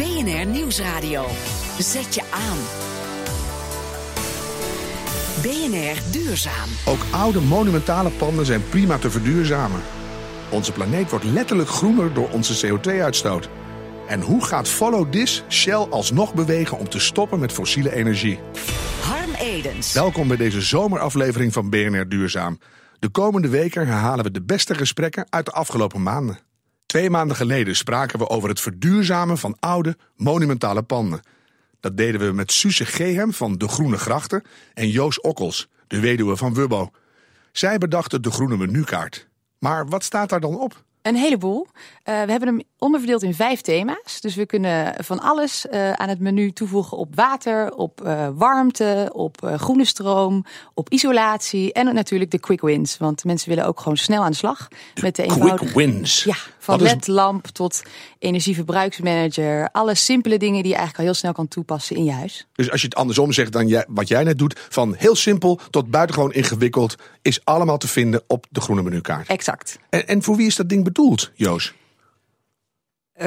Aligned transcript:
BNR 0.00 0.46
Nieuwsradio. 0.46 1.26
Zet 1.78 2.14
je 2.14 2.22
aan. 2.30 2.58
BNR 5.42 6.12
Duurzaam. 6.12 6.68
Ook 6.86 6.98
oude 7.10 7.40
monumentale 7.40 8.10
panden 8.10 8.46
zijn 8.46 8.68
prima 8.68 8.98
te 8.98 9.10
verduurzamen. 9.10 9.80
Onze 10.50 10.72
planeet 10.72 11.10
wordt 11.10 11.24
letterlijk 11.24 11.68
groener 11.68 12.14
door 12.14 12.30
onze 12.30 12.66
CO2-uitstoot. 12.66 13.48
En 14.08 14.20
hoe 14.20 14.44
gaat 14.44 14.68
Follow 14.68 15.12
This 15.12 15.44
Shell 15.48 15.86
alsnog 15.90 16.34
bewegen 16.34 16.78
om 16.78 16.88
te 16.88 17.00
stoppen 17.00 17.38
met 17.38 17.52
fossiele 17.52 17.94
energie? 17.94 18.38
Harm 19.00 19.34
Edens. 19.34 19.92
Welkom 19.92 20.28
bij 20.28 20.36
deze 20.36 20.60
zomeraflevering 20.60 21.52
van 21.52 21.70
BNR 21.70 22.08
Duurzaam. 22.08 22.58
De 22.98 23.08
komende 23.08 23.48
weken 23.48 23.86
herhalen 23.86 24.24
we 24.24 24.30
de 24.30 24.42
beste 24.42 24.74
gesprekken 24.74 25.26
uit 25.28 25.44
de 25.44 25.52
afgelopen 25.52 26.02
maanden. 26.02 26.38
Twee 26.90 27.10
maanden 27.10 27.36
geleden 27.36 27.76
spraken 27.76 28.18
we 28.18 28.28
over 28.28 28.48
het 28.48 28.60
verduurzamen 28.60 29.38
van 29.38 29.56
oude, 29.60 29.96
monumentale 30.16 30.82
panden. 30.82 31.20
Dat 31.80 31.96
deden 31.96 32.20
we 32.20 32.32
met 32.32 32.52
Suze 32.52 32.84
Gehem 32.84 33.32
van 33.32 33.58
De 33.58 33.68
Groene 33.68 33.96
Grachten 33.96 34.42
en 34.74 34.88
Joos 34.88 35.20
Okkels, 35.20 35.68
de 35.86 36.00
weduwe 36.00 36.36
van 36.36 36.54
Wubbo. 36.54 36.90
Zij 37.52 37.78
bedachten 37.78 38.22
de 38.22 38.30
groene 38.30 38.56
menukaart. 38.56 39.28
Maar 39.58 39.88
wat 39.88 40.04
staat 40.04 40.28
daar 40.28 40.40
dan 40.40 40.58
op? 40.58 40.82
Een 41.02 41.16
heleboel. 41.16 41.66
Uh, 41.66 41.74
we 42.04 42.30
hebben 42.30 42.48
hem 42.48 42.62
onderverdeeld 42.78 43.22
in 43.22 43.34
vijf 43.34 43.60
thema's. 43.60 44.20
Dus 44.20 44.34
we 44.34 44.46
kunnen 44.46 45.04
van 45.04 45.20
alles 45.20 45.66
uh, 45.70 45.92
aan 45.92 46.08
het 46.08 46.20
menu 46.20 46.52
toevoegen 46.52 46.96
op 46.96 47.14
water, 47.14 47.74
op 47.74 48.00
uh, 48.04 48.28
warmte, 48.34 49.10
op 49.12 49.54
groene 49.56 49.84
stroom, 49.84 50.44
op 50.74 50.88
isolatie 50.90 51.72
en 51.72 51.94
natuurlijk 51.94 52.30
de 52.30 52.38
quick 52.38 52.60
wins. 52.60 52.96
Want 52.96 53.24
mensen 53.24 53.48
willen 53.48 53.66
ook 53.66 53.80
gewoon 53.80 53.96
snel 53.96 54.22
aan 54.22 54.30
de 54.30 54.36
slag 54.36 54.68
de 54.68 55.02
met 55.02 55.16
de 55.16 55.22
eenvoudige... 55.22 55.56
Quick 55.56 55.74
wins? 55.74 56.24
Ja, 56.24 56.36
van 56.60 56.82
ledlamp 56.82 57.46
tot 57.46 57.82
energieverbruiksmanager. 58.18 59.68
Alle 59.72 59.94
simpele 59.94 60.38
dingen 60.38 60.62
die 60.62 60.70
je 60.70 60.76
eigenlijk 60.76 60.98
al 60.98 61.04
heel 61.04 61.14
snel 61.14 61.32
kan 61.32 61.48
toepassen 61.48 61.96
in 61.96 62.04
je 62.04 62.12
huis. 62.12 62.46
Dus 62.52 62.70
als 62.70 62.80
je 62.80 62.86
het 62.86 62.96
andersom 62.96 63.32
zegt 63.32 63.52
dan 63.52 63.68
jij, 63.68 63.84
wat 63.88 64.08
jij 64.08 64.24
net 64.24 64.38
doet, 64.38 64.60
van 64.68 64.94
heel 64.94 65.14
simpel 65.14 65.60
tot 65.70 65.90
buitengewoon 65.90 66.32
ingewikkeld, 66.32 66.94
is 67.22 67.44
allemaal 67.44 67.78
te 67.78 67.88
vinden 67.88 68.22
op 68.26 68.46
de 68.50 68.60
groene 68.60 68.82
menukaart. 68.82 69.28
Exact. 69.28 69.78
En, 69.90 70.06
en 70.06 70.22
voor 70.22 70.36
wie 70.36 70.46
is 70.46 70.56
dat 70.56 70.68
ding 70.68 70.84
bedoeld, 70.84 71.30
Joos? 71.34 71.74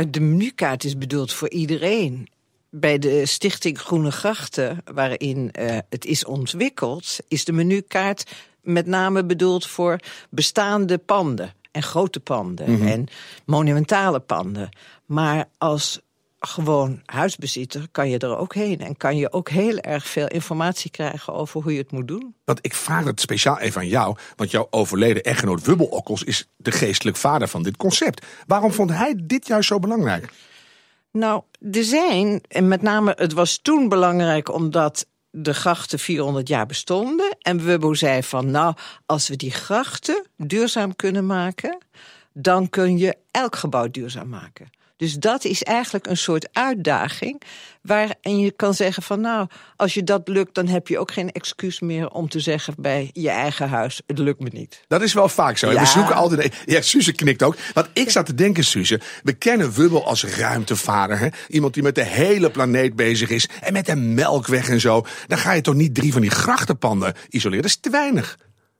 De 0.09 0.19
menukaart 0.19 0.83
is 0.83 0.97
bedoeld 0.97 1.33
voor 1.33 1.49
iedereen. 1.49 2.27
Bij 2.69 2.99
de 2.99 3.25
Stichting 3.25 3.79
Groene 3.79 4.11
Grachten, 4.11 4.83
waarin 4.93 5.51
uh, 5.59 5.77
het 5.89 6.05
is 6.05 6.25
ontwikkeld, 6.25 7.17
is 7.27 7.45
de 7.45 7.51
menukaart 7.51 8.23
met 8.61 8.85
name 8.85 9.25
bedoeld 9.25 9.67
voor 9.67 9.99
bestaande 10.29 10.97
panden 10.97 11.53
en 11.73 11.83
grote 11.83 12.19
panden 12.19 12.69
mm 12.69 12.77
-hmm. 12.77 12.87
en 12.87 13.07
monumentale 13.45 14.19
panden. 14.19 14.69
Maar 15.05 15.45
als 15.57 16.01
gewoon 16.45 17.01
huisbezitter 17.05 17.87
kan 17.91 18.09
je 18.09 18.17
er 18.17 18.37
ook 18.37 18.53
heen. 18.53 18.79
En 18.79 18.97
kan 18.97 19.17
je 19.17 19.31
ook 19.31 19.49
heel 19.49 19.77
erg 19.77 20.07
veel 20.07 20.27
informatie 20.27 20.91
krijgen 20.91 21.33
over 21.33 21.61
hoe 21.61 21.71
je 21.71 21.77
het 21.77 21.91
moet 21.91 22.07
doen. 22.07 22.35
Want 22.45 22.59
ik 22.61 22.73
vraag 22.73 23.05
het 23.05 23.21
speciaal 23.21 23.59
even 23.59 23.81
aan 23.81 23.87
jou. 23.87 24.15
Want 24.35 24.51
jouw 24.51 24.67
overleden 24.69 25.23
echtgenoot 25.23 25.65
Wubbel 25.65 25.85
Okkels 25.85 26.23
is 26.23 26.47
de 26.57 26.71
geestelijk 26.71 27.17
vader 27.17 27.47
van 27.47 27.63
dit 27.63 27.77
concept. 27.77 28.25
Waarom 28.47 28.71
vond 28.71 28.89
hij 28.89 29.13
dit 29.23 29.47
juist 29.47 29.67
zo 29.67 29.79
belangrijk? 29.79 30.33
Nou, 31.11 31.43
er 31.71 31.83
zijn, 31.83 32.41
en 32.47 32.67
met 32.67 32.81
name 32.81 33.13
het 33.15 33.33
was 33.33 33.57
toen 33.57 33.89
belangrijk 33.89 34.53
omdat 34.53 35.07
de 35.35 35.53
grachten 35.53 35.99
400 35.99 36.47
jaar 36.47 36.65
bestonden. 36.65 37.35
En 37.41 37.63
Wubbo 37.63 37.93
zei 37.93 38.23
van, 38.23 38.51
nou, 38.51 38.75
als 39.05 39.27
we 39.27 39.35
die 39.35 39.51
grachten 39.51 40.25
duurzaam 40.37 40.95
kunnen 40.95 41.25
maken... 41.25 41.77
dan 42.33 42.69
kun 42.69 42.97
je 42.97 43.17
elk 43.31 43.55
gebouw 43.55 43.87
duurzaam 43.87 44.29
maken. 44.29 44.69
Dus 45.03 45.13
dat 45.13 45.43
is 45.43 45.63
eigenlijk 45.63 46.07
een 46.07 46.17
soort 46.17 46.47
uitdaging. 46.51 47.41
Waarin 47.81 48.39
je 48.39 48.51
kan 48.51 48.73
zeggen 48.73 49.03
van 49.03 49.21
nou, 49.21 49.47
als 49.75 49.93
je 49.93 50.03
dat 50.03 50.27
lukt... 50.27 50.55
dan 50.55 50.67
heb 50.67 50.87
je 50.87 50.99
ook 50.99 51.11
geen 51.11 51.31
excuus 51.31 51.79
meer 51.79 52.09
om 52.09 52.29
te 52.29 52.39
zeggen 52.39 52.73
bij 52.77 53.09
je 53.13 53.29
eigen 53.29 53.69
huis... 53.69 54.01
het 54.07 54.17
lukt 54.17 54.39
me 54.39 54.49
niet. 54.51 54.83
Dat 54.87 55.01
is 55.01 55.13
wel 55.13 55.29
vaak 55.29 55.57
zo. 55.57 55.71
Ja. 55.71 55.79
We 55.79 55.85
zoeken 55.85 56.15
altijd... 56.15 56.55
Ja, 56.65 56.81
Suze 56.81 57.11
knikt 57.11 57.43
ook. 57.43 57.55
Want 57.73 57.89
ik 57.93 58.09
zat 58.09 58.25
te 58.25 58.33
denken, 58.35 58.63
Suze... 58.63 58.99
we 59.23 59.33
kennen 59.33 59.71
Wubbel 59.71 60.05
als 60.05 60.23
ruimtevader. 60.25 61.19
Hè? 61.19 61.27
Iemand 61.47 61.73
die 61.73 61.83
met 61.83 61.95
de 61.95 62.05
hele 62.05 62.51
planeet 62.51 62.95
bezig 62.95 63.29
is. 63.29 63.49
En 63.61 63.73
met 63.73 63.85
de 63.85 63.95
melkweg 63.95 64.69
en 64.69 64.79
zo. 64.79 65.05
Dan 65.27 65.37
ga 65.37 65.51
je 65.51 65.61
toch 65.61 65.75
niet 65.75 65.95
drie 65.95 66.11
van 66.11 66.21
die 66.21 66.31
grachtenpanden 66.31 67.13
isoleren? 67.29 67.61
Dat 67.61 67.71
is 67.71 67.79
te 67.79 67.89
weinig. 67.89 68.37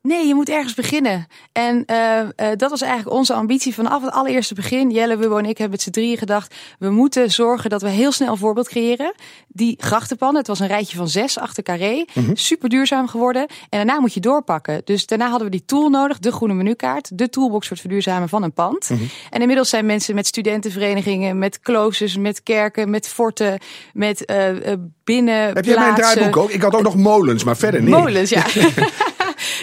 Nee, 0.08 0.28
je 0.28 0.36
moet 0.36 0.50
ergens 0.50 0.74
beginnen. 0.74 1.28
En 1.52 1.84
uh, 1.88 2.20
uh, 2.20 2.48
dat 2.56 2.70
was 2.70 2.82
eigenlijk 2.82 3.16
onze 3.16 3.34
ambitie 3.34 3.74
vanaf 3.74 4.02
het 4.04 4.14
allereerste 4.14 4.54
begin. 4.54 4.92
Jelle, 4.92 5.18
Wubbo 5.18 5.38
en 5.38 5.46
ik 5.46 5.58
hebben 5.58 5.70
met 5.70 5.82
z'n 5.82 5.90
drieën 5.90 6.18
gedacht... 6.18 6.56
we 6.80 6.90
moeten 6.90 7.32
zorgen 7.32 7.70
dat 7.70 7.82
we 7.82 7.90
heel 7.90 8.12
snel 8.12 8.32
een 8.32 8.38
voorbeeld 8.38 8.68
creëren. 8.68 9.14
Die 9.48 9.76
grachtenpannen, 9.80 10.38
het 10.38 10.48
was 10.48 10.60
een 10.60 10.68
rijtje 10.68 10.98
van 10.98 11.08
zes 11.08 11.40
achter 11.40 11.64
carré. 11.64 12.06
Mm 12.14 12.26
-hmm. 12.26 12.36
Super 12.36 12.70
duurzaam 12.70 13.08
geworden. 13.08 13.42
En 13.48 13.48
daarna 13.70 14.00
moet 14.00 14.14
je 14.14 14.20
doorpakken. 14.20 14.82
Dus 14.86 15.06
daarna 15.06 15.30
hadden 15.30 15.46
we 15.46 15.52
die 15.52 15.66
tool 15.66 15.90
nodig, 15.90 16.20
de 16.20 16.32
groene 16.32 16.54
menukaart. 16.54 17.18
De 17.18 17.30
toolbox 17.30 17.68
voor 17.68 17.78
het 17.78 17.86
verduurzamen 17.86 18.30
van 18.30 18.44
een 18.44 18.54
pand. 18.54 18.90
Mm 18.90 18.98
-hmm. 18.98 19.10
En 19.30 19.42
inmiddels 19.42 19.70
zijn 19.70 19.86
mensen 19.86 20.16
met 20.16 20.28
studentenverenigingen... 20.28 21.38
met 21.38 21.60
kloosters, 21.60 22.18
met 22.18 22.44
kerken, 22.44 22.90
met 22.90 23.08
forten, 23.08 23.60
met 23.94 24.32
uh, 24.32 24.74
binnen. 25.04 25.54
Heb 25.54 25.66
jij 25.66 25.78
mijn 25.78 25.96
draaiboek 25.96 26.38
ook? 26.38 26.50
Ik 26.50 26.62
had 26.62 26.76
ook 26.76 26.84
nog 26.84 26.96
molens, 26.96 27.44
maar 27.44 27.58
verder 27.58 27.82
niet. 27.82 27.90
Molens, 27.90 28.30
ja. 28.30 28.46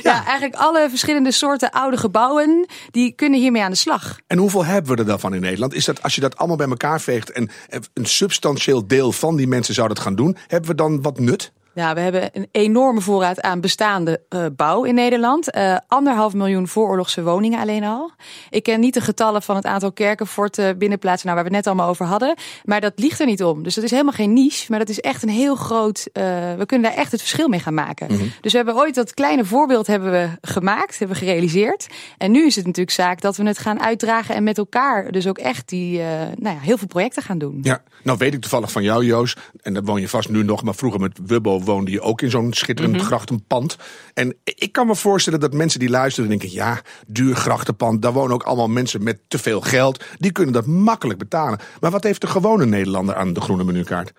Ja. 0.02 0.12
ja, 0.12 0.24
eigenlijk 0.24 0.54
alle 0.54 0.86
verschillende 0.90 1.32
soorten 1.32 1.70
oude 1.70 1.96
gebouwen, 1.96 2.66
die 2.90 3.12
kunnen 3.12 3.40
hiermee 3.40 3.62
aan 3.62 3.70
de 3.70 3.76
slag. 3.76 4.18
En 4.26 4.38
hoeveel 4.38 4.64
hebben 4.64 4.92
we 4.92 4.98
er 4.98 5.06
dan 5.06 5.20
van 5.20 5.34
in 5.34 5.40
Nederland? 5.40 5.74
Is 5.74 5.84
dat 5.84 6.02
als 6.02 6.14
je 6.14 6.20
dat 6.20 6.36
allemaal 6.36 6.56
bij 6.56 6.68
elkaar 6.68 7.00
veegt 7.00 7.30
en 7.30 7.50
een 7.68 8.06
substantieel 8.06 8.86
deel 8.86 9.12
van 9.12 9.36
die 9.36 9.46
mensen 9.46 9.74
zou 9.74 9.88
dat 9.88 9.98
gaan 9.98 10.14
doen, 10.14 10.36
hebben 10.46 10.70
we 10.70 10.76
dan 10.76 11.02
wat 11.02 11.18
nut? 11.18 11.52
Ja, 11.74 11.94
we 11.94 12.00
hebben 12.00 12.30
een 12.32 12.48
enorme 12.52 13.00
voorraad 13.00 13.40
aan 13.40 13.60
bestaande 13.60 14.20
uh, 14.28 14.46
bouw 14.56 14.84
in 14.84 14.94
Nederland. 14.94 15.56
Uh, 15.56 15.76
anderhalf 15.86 16.34
miljoen 16.34 16.68
vooroorlogse 16.68 17.22
woningen 17.22 17.60
alleen 17.60 17.84
al. 17.84 18.10
Ik 18.50 18.62
ken 18.62 18.80
niet 18.80 18.94
de 18.94 19.00
getallen 19.00 19.42
van 19.42 19.56
het 19.56 19.64
aantal 19.64 19.92
kerken, 19.92 20.26
forten, 20.26 20.78
binnenplaatsen, 20.78 21.26
nou, 21.26 21.38
waar 21.40 21.50
we 21.50 21.56
het 21.56 21.64
net 21.64 21.74
allemaal 21.74 21.90
over 21.90 22.06
hadden. 22.06 22.34
Maar 22.64 22.80
dat 22.80 22.92
ligt 22.96 23.20
er 23.20 23.26
niet 23.26 23.42
om. 23.42 23.62
Dus 23.62 23.74
dat 23.74 23.84
is 23.84 23.90
helemaal 23.90 24.12
geen 24.12 24.32
niche, 24.32 24.66
maar 24.68 24.78
dat 24.78 24.88
is 24.88 25.00
echt 25.00 25.22
een 25.22 25.28
heel 25.28 25.54
groot... 25.54 26.08
Uh, 26.12 26.22
we 26.54 26.66
kunnen 26.66 26.90
daar 26.90 26.98
echt 26.98 27.12
het 27.12 27.20
verschil 27.20 27.48
mee 27.48 27.60
gaan 27.60 27.74
maken. 27.74 28.06
Mm 28.10 28.18
-hmm. 28.18 28.32
Dus 28.40 28.50
we 28.50 28.56
hebben 28.56 28.76
ooit 28.76 28.94
dat 28.94 29.14
kleine 29.14 29.44
voorbeeld 29.44 29.86
hebben 29.86 30.10
we 30.10 30.28
gemaakt, 30.40 30.98
hebben 30.98 31.16
we 31.16 31.24
gerealiseerd. 31.24 31.86
En 32.18 32.30
nu 32.30 32.46
is 32.46 32.56
het 32.56 32.66
natuurlijk 32.66 32.96
zaak 32.96 33.20
dat 33.20 33.36
we 33.36 33.46
het 33.46 33.58
gaan 33.58 33.80
uitdragen 33.80 34.34
en 34.34 34.42
met 34.42 34.58
elkaar 34.58 35.12
dus 35.12 35.26
ook 35.26 35.38
echt 35.38 35.68
die, 35.68 35.98
nou 36.34 36.54
ja, 36.54 36.60
heel 36.60 36.78
veel 36.78 36.86
projecten 36.86 37.22
gaan 37.22 37.38
doen. 37.38 37.58
Ja, 37.62 37.82
nou 38.02 38.18
weet 38.18 38.34
ik 38.34 38.40
toevallig 38.40 38.72
van 38.72 38.82
jou, 38.82 39.04
Joos, 39.04 39.36
en 39.62 39.74
dat 39.74 39.84
woon 39.84 40.00
je 40.00 40.08
vast 40.08 40.28
nu 40.28 40.42
nog, 40.42 40.62
maar 40.62 40.74
vroeger 40.74 41.00
met 41.00 41.18
Wubbo 41.26 41.58
woonde 41.70 41.90
je 41.90 42.00
ook 42.00 42.22
in 42.22 42.30
zo'n 42.30 42.52
schitterend 42.52 42.94
mm 42.94 43.00
-hmm. 43.00 43.08
grachtenpand. 43.08 43.76
En 44.14 44.36
ik 44.44 44.72
kan 44.72 44.86
me 44.86 44.94
voorstellen 44.94 45.40
dat 45.40 45.52
mensen 45.52 45.80
die 45.80 45.90
luisteren 45.90 46.28
denken... 46.28 46.52
ja, 46.52 46.80
duur 47.06 47.34
grachtenpand, 47.34 48.02
daar 48.02 48.12
wonen 48.12 48.34
ook 48.34 48.42
allemaal 48.42 48.68
mensen 48.68 49.02
met 49.02 49.18
te 49.28 49.38
veel 49.38 49.60
geld. 49.60 50.04
Die 50.18 50.32
kunnen 50.32 50.52
dat 50.52 50.66
makkelijk 50.66 51.18
betalen. 51.18 51.58
Maar 51.80 51.90
wat 51.90 52.04
heeft 52.04 52.20
de 52.20 52.26
gewone 52.26 52.66
Nederlander 52.66 53.14
aan 53.14 53.32
de 53.32 53.40
groene 53.40 53.64
menukaart? 53.64 54.12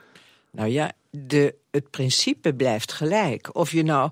Nou 0.51 0.69
ja, 0.69 0.91
de, 1.09 1.55
het 1.71 1.89
principe 1.89 2.53
blijft 2.53 2.91
gelijk. 2.91 3.55
Of 3.55 3.71
je 3.71 3.83
nou 3.83 4.11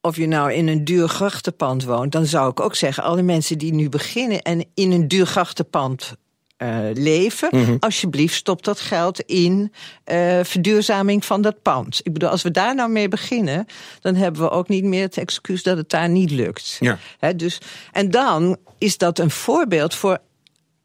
of 0.00 0.16
je 0.16 0.26
nou 0.26 0.52
in 0.52 0.68
een 0.68 0.84
duur 0.84 1.08
grachtenpand 1.08 1.84
woont, 1.84 2.12
dan 2.12 2.26
zou 2.26 2.50
ik 2.50 2.60
ook 2.60 2.74
zeggen... 2.74 3.02
alle 3.02 3.22
mensen 3.22 3.58
die 3.58 3.74
nu 3.74 3.88
beginnen 3.88 4.42
en 4.42 4.64
in 4.74 4.92
een 4.92 5.08
duur 5.08 5.26
grachtenpand 5.26 6.16
uh, 6.64 6.76
leven. 6.94 7.48
Mm 7.50 7.64
-hmm. 7.64 7.76
Alsjeblieft, 7.80 8.34
stop 8.34 8.64
dat 8.64 8.80
geld 8.80 9.20
in 9.20 9.72
uh, 10.12 10.40
verduurzaming 10.42 11.24
van 11.24 11.42
dat 11.42 11.62
pand. 11.62 12.00
Ik 12.02 12.12
bedoel, 12.12 12.28
als 12.28 12.42
we 12.42 12.50
daar 12.50 12.74
nou 12.74 12.90
mee 12.90 13.08
beginnen, 13.08 13.66
dan 14.00 14.14
hebben 14.14 14.42
we 14.42 14.50
ook 14.50 14.68
niet 14.68 14.84
meer 14.84 15.02
het 15.02 15.16
excuus 15.16 15.62
dat 15.62 15.76
het 15.76 15.90
daar 15.90 16.08
niet 16.08 16.30
lukt. 16.30 16.76
Ja. 16.80 16.98
He, 17.18 17.36
dus, 17.36 17.58
en 17.92 18.10
dan 18.10 18.56
is 18.78 18.98
dat 18.98 19.18
een 19.18 19.30
voorbeeld 19.30 19.94
voor 19.94 20.18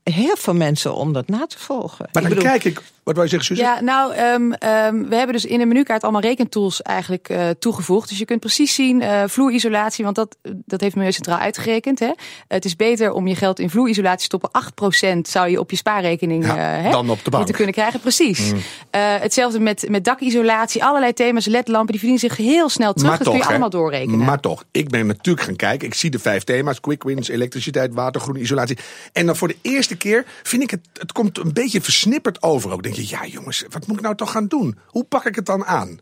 heel 0.04 0.36
veel 0.38 0.54
mensen 0.54 0.94
om 0.94 1.14
dat 1.14 1.28
na 1.28 1.46
te 1.46 1.60
volgen. 1.60 2.10
Maar 2.12 2.24
dan 2.24 2.32
ik 2.32 2.38
bedoel, 2.38 2.52
kijk 2.52 2.64
ik. 2.64 2.82
Wat 3.16 3.24
je 3.24 3.30
zeggen, 3.30 3.56
Suze? 3.56 3.62
Ja, 3.62 3.82
nou, 3.82 4.18
um, 4.18 4.44
um, 4.44 5.10
we 5.10 5.16
hebben 5.16 5.34
dus 5.34 5.46
in 5.46 5.60
de 5.60 5.66
menukaart 5.66 6.04
allemaal 6.04 6.22
rekentools 6.22 6.82
eigenlijk 6.82 7.30
uh, 7.30 7.50
toegevoegd. 7.60 8.10
Dus 8.10 8.18
je 8.18 8.26
kunt 8.26 8.40
precies 8.40 8.76
zien, 8.76 9.02
uh, 9.02 9.24
vloerisolatie, 9.28 10.04
want 10.04 10.16
dat, 10.16 10.38
dat 10.42 10.82
heeft 10.82 10.96
Milieu 10.96 11.12
Centraal 11.12 11.38
uitgerekend. 11.38 12.00
Hè? 12.00 12.12
Het 12.48 12.66
is 12.66 12.76
beter 12.76 13.12
om 13.12 13.28
je 13.28 13.36
geld 13.36 13.60
in 13.60 13.70
vloerisolatie 13.70 14.18
te 14.18 14.24
stoppen. 14.24 14.50
8% 15.18 15.20
zou 15.22 15.50
je 15.50 15.60
op 15.60 15.70
je 15.72 15.78
spaarrekening 15.78 16.46
ja, 16.46 16.78
uh, 16.78 16.84
hè, 16.84 16.92
dan 16.92 17.10
op 17.10 17.18
de 17.24 17.24
bank. 17.24 17.36
moeten 17.36 17.56
kunnen 17.56 17.74
krijgen. 17.74 18.00
Precies. 18.00 18.52
Mm. 18.52 18.60
hetzelfde 18.92 19.60
met, 19.60 19.86
met 19.90 20.04
dakisolatie, 20.04 20.84
allerlei 20.84 21.14
thema's, 21.14 21.46
ledlampen, 21.46 21.92
die 21.92 22.00
verdienen 22.00 22.30
zich 22.30 22.38
heel 22.38 22.70
snel 22.70 22.94
terug. 22.94 23.10
Maar 23.10 23.18
dat 23.18 23.28
toch, 23.28 23.36
kun 23.36 23.44
je 23.44 23.48
hè? 23.48 23.52
allemaal 23.52 23.82
doorrekenen. 23.82 24.20
Maar 24.26 24.40
toch, 24.40 24.64
ik 24.72 24.90
ben 24.90 25.08
natuurlijk 25.08 25.46
gaan 25.46 25.56
kijken. 25.56 25.88
Ik 25.88 25.94
zie 25.94 26.10
de 26.10 26.20
vijf 26.20 26.44
thema's: 26.44 26.80
quick 26.80 27.04
wins, 27.04 27.28
elektriciteit, 27.28 27.94
water, 27.94 28.22
groene 28.22 28.40
isolatie. 28.40 28.78
En 29.14 29.26
dan 29.26 29.36
voor 29.36 29.48
de 29.48 29.58
eerste 29.62 29.98
keer 29.98 30.26
vind 30.44 30.64
ik 30.64 30.72
het, 30.72 30.82
het 30.94 31.12
komt 31.12 31.38
een 31.38 31.54
beetje 31.54 31.82
versnipperd 31.82 32.42
over. 32.42 32.72
Ook 32.72 32.84
denk 32.84 32.96
ja 33.02 33.26
jongens, 33.26 33.66
wat 33.70 33.88
moet 33.88 33.98
ik 33.98 34.04
nou 34.04 34.16
toch 34.16 34.32
gaan 34.32 34.48
doen? 34.48 34.80
Hoe 34.88 35.04
pak 35.04 35.26
ik 35.26 35.36
het 35.36 35.46
dan 35.46 35.66
aan? 35.66 36.00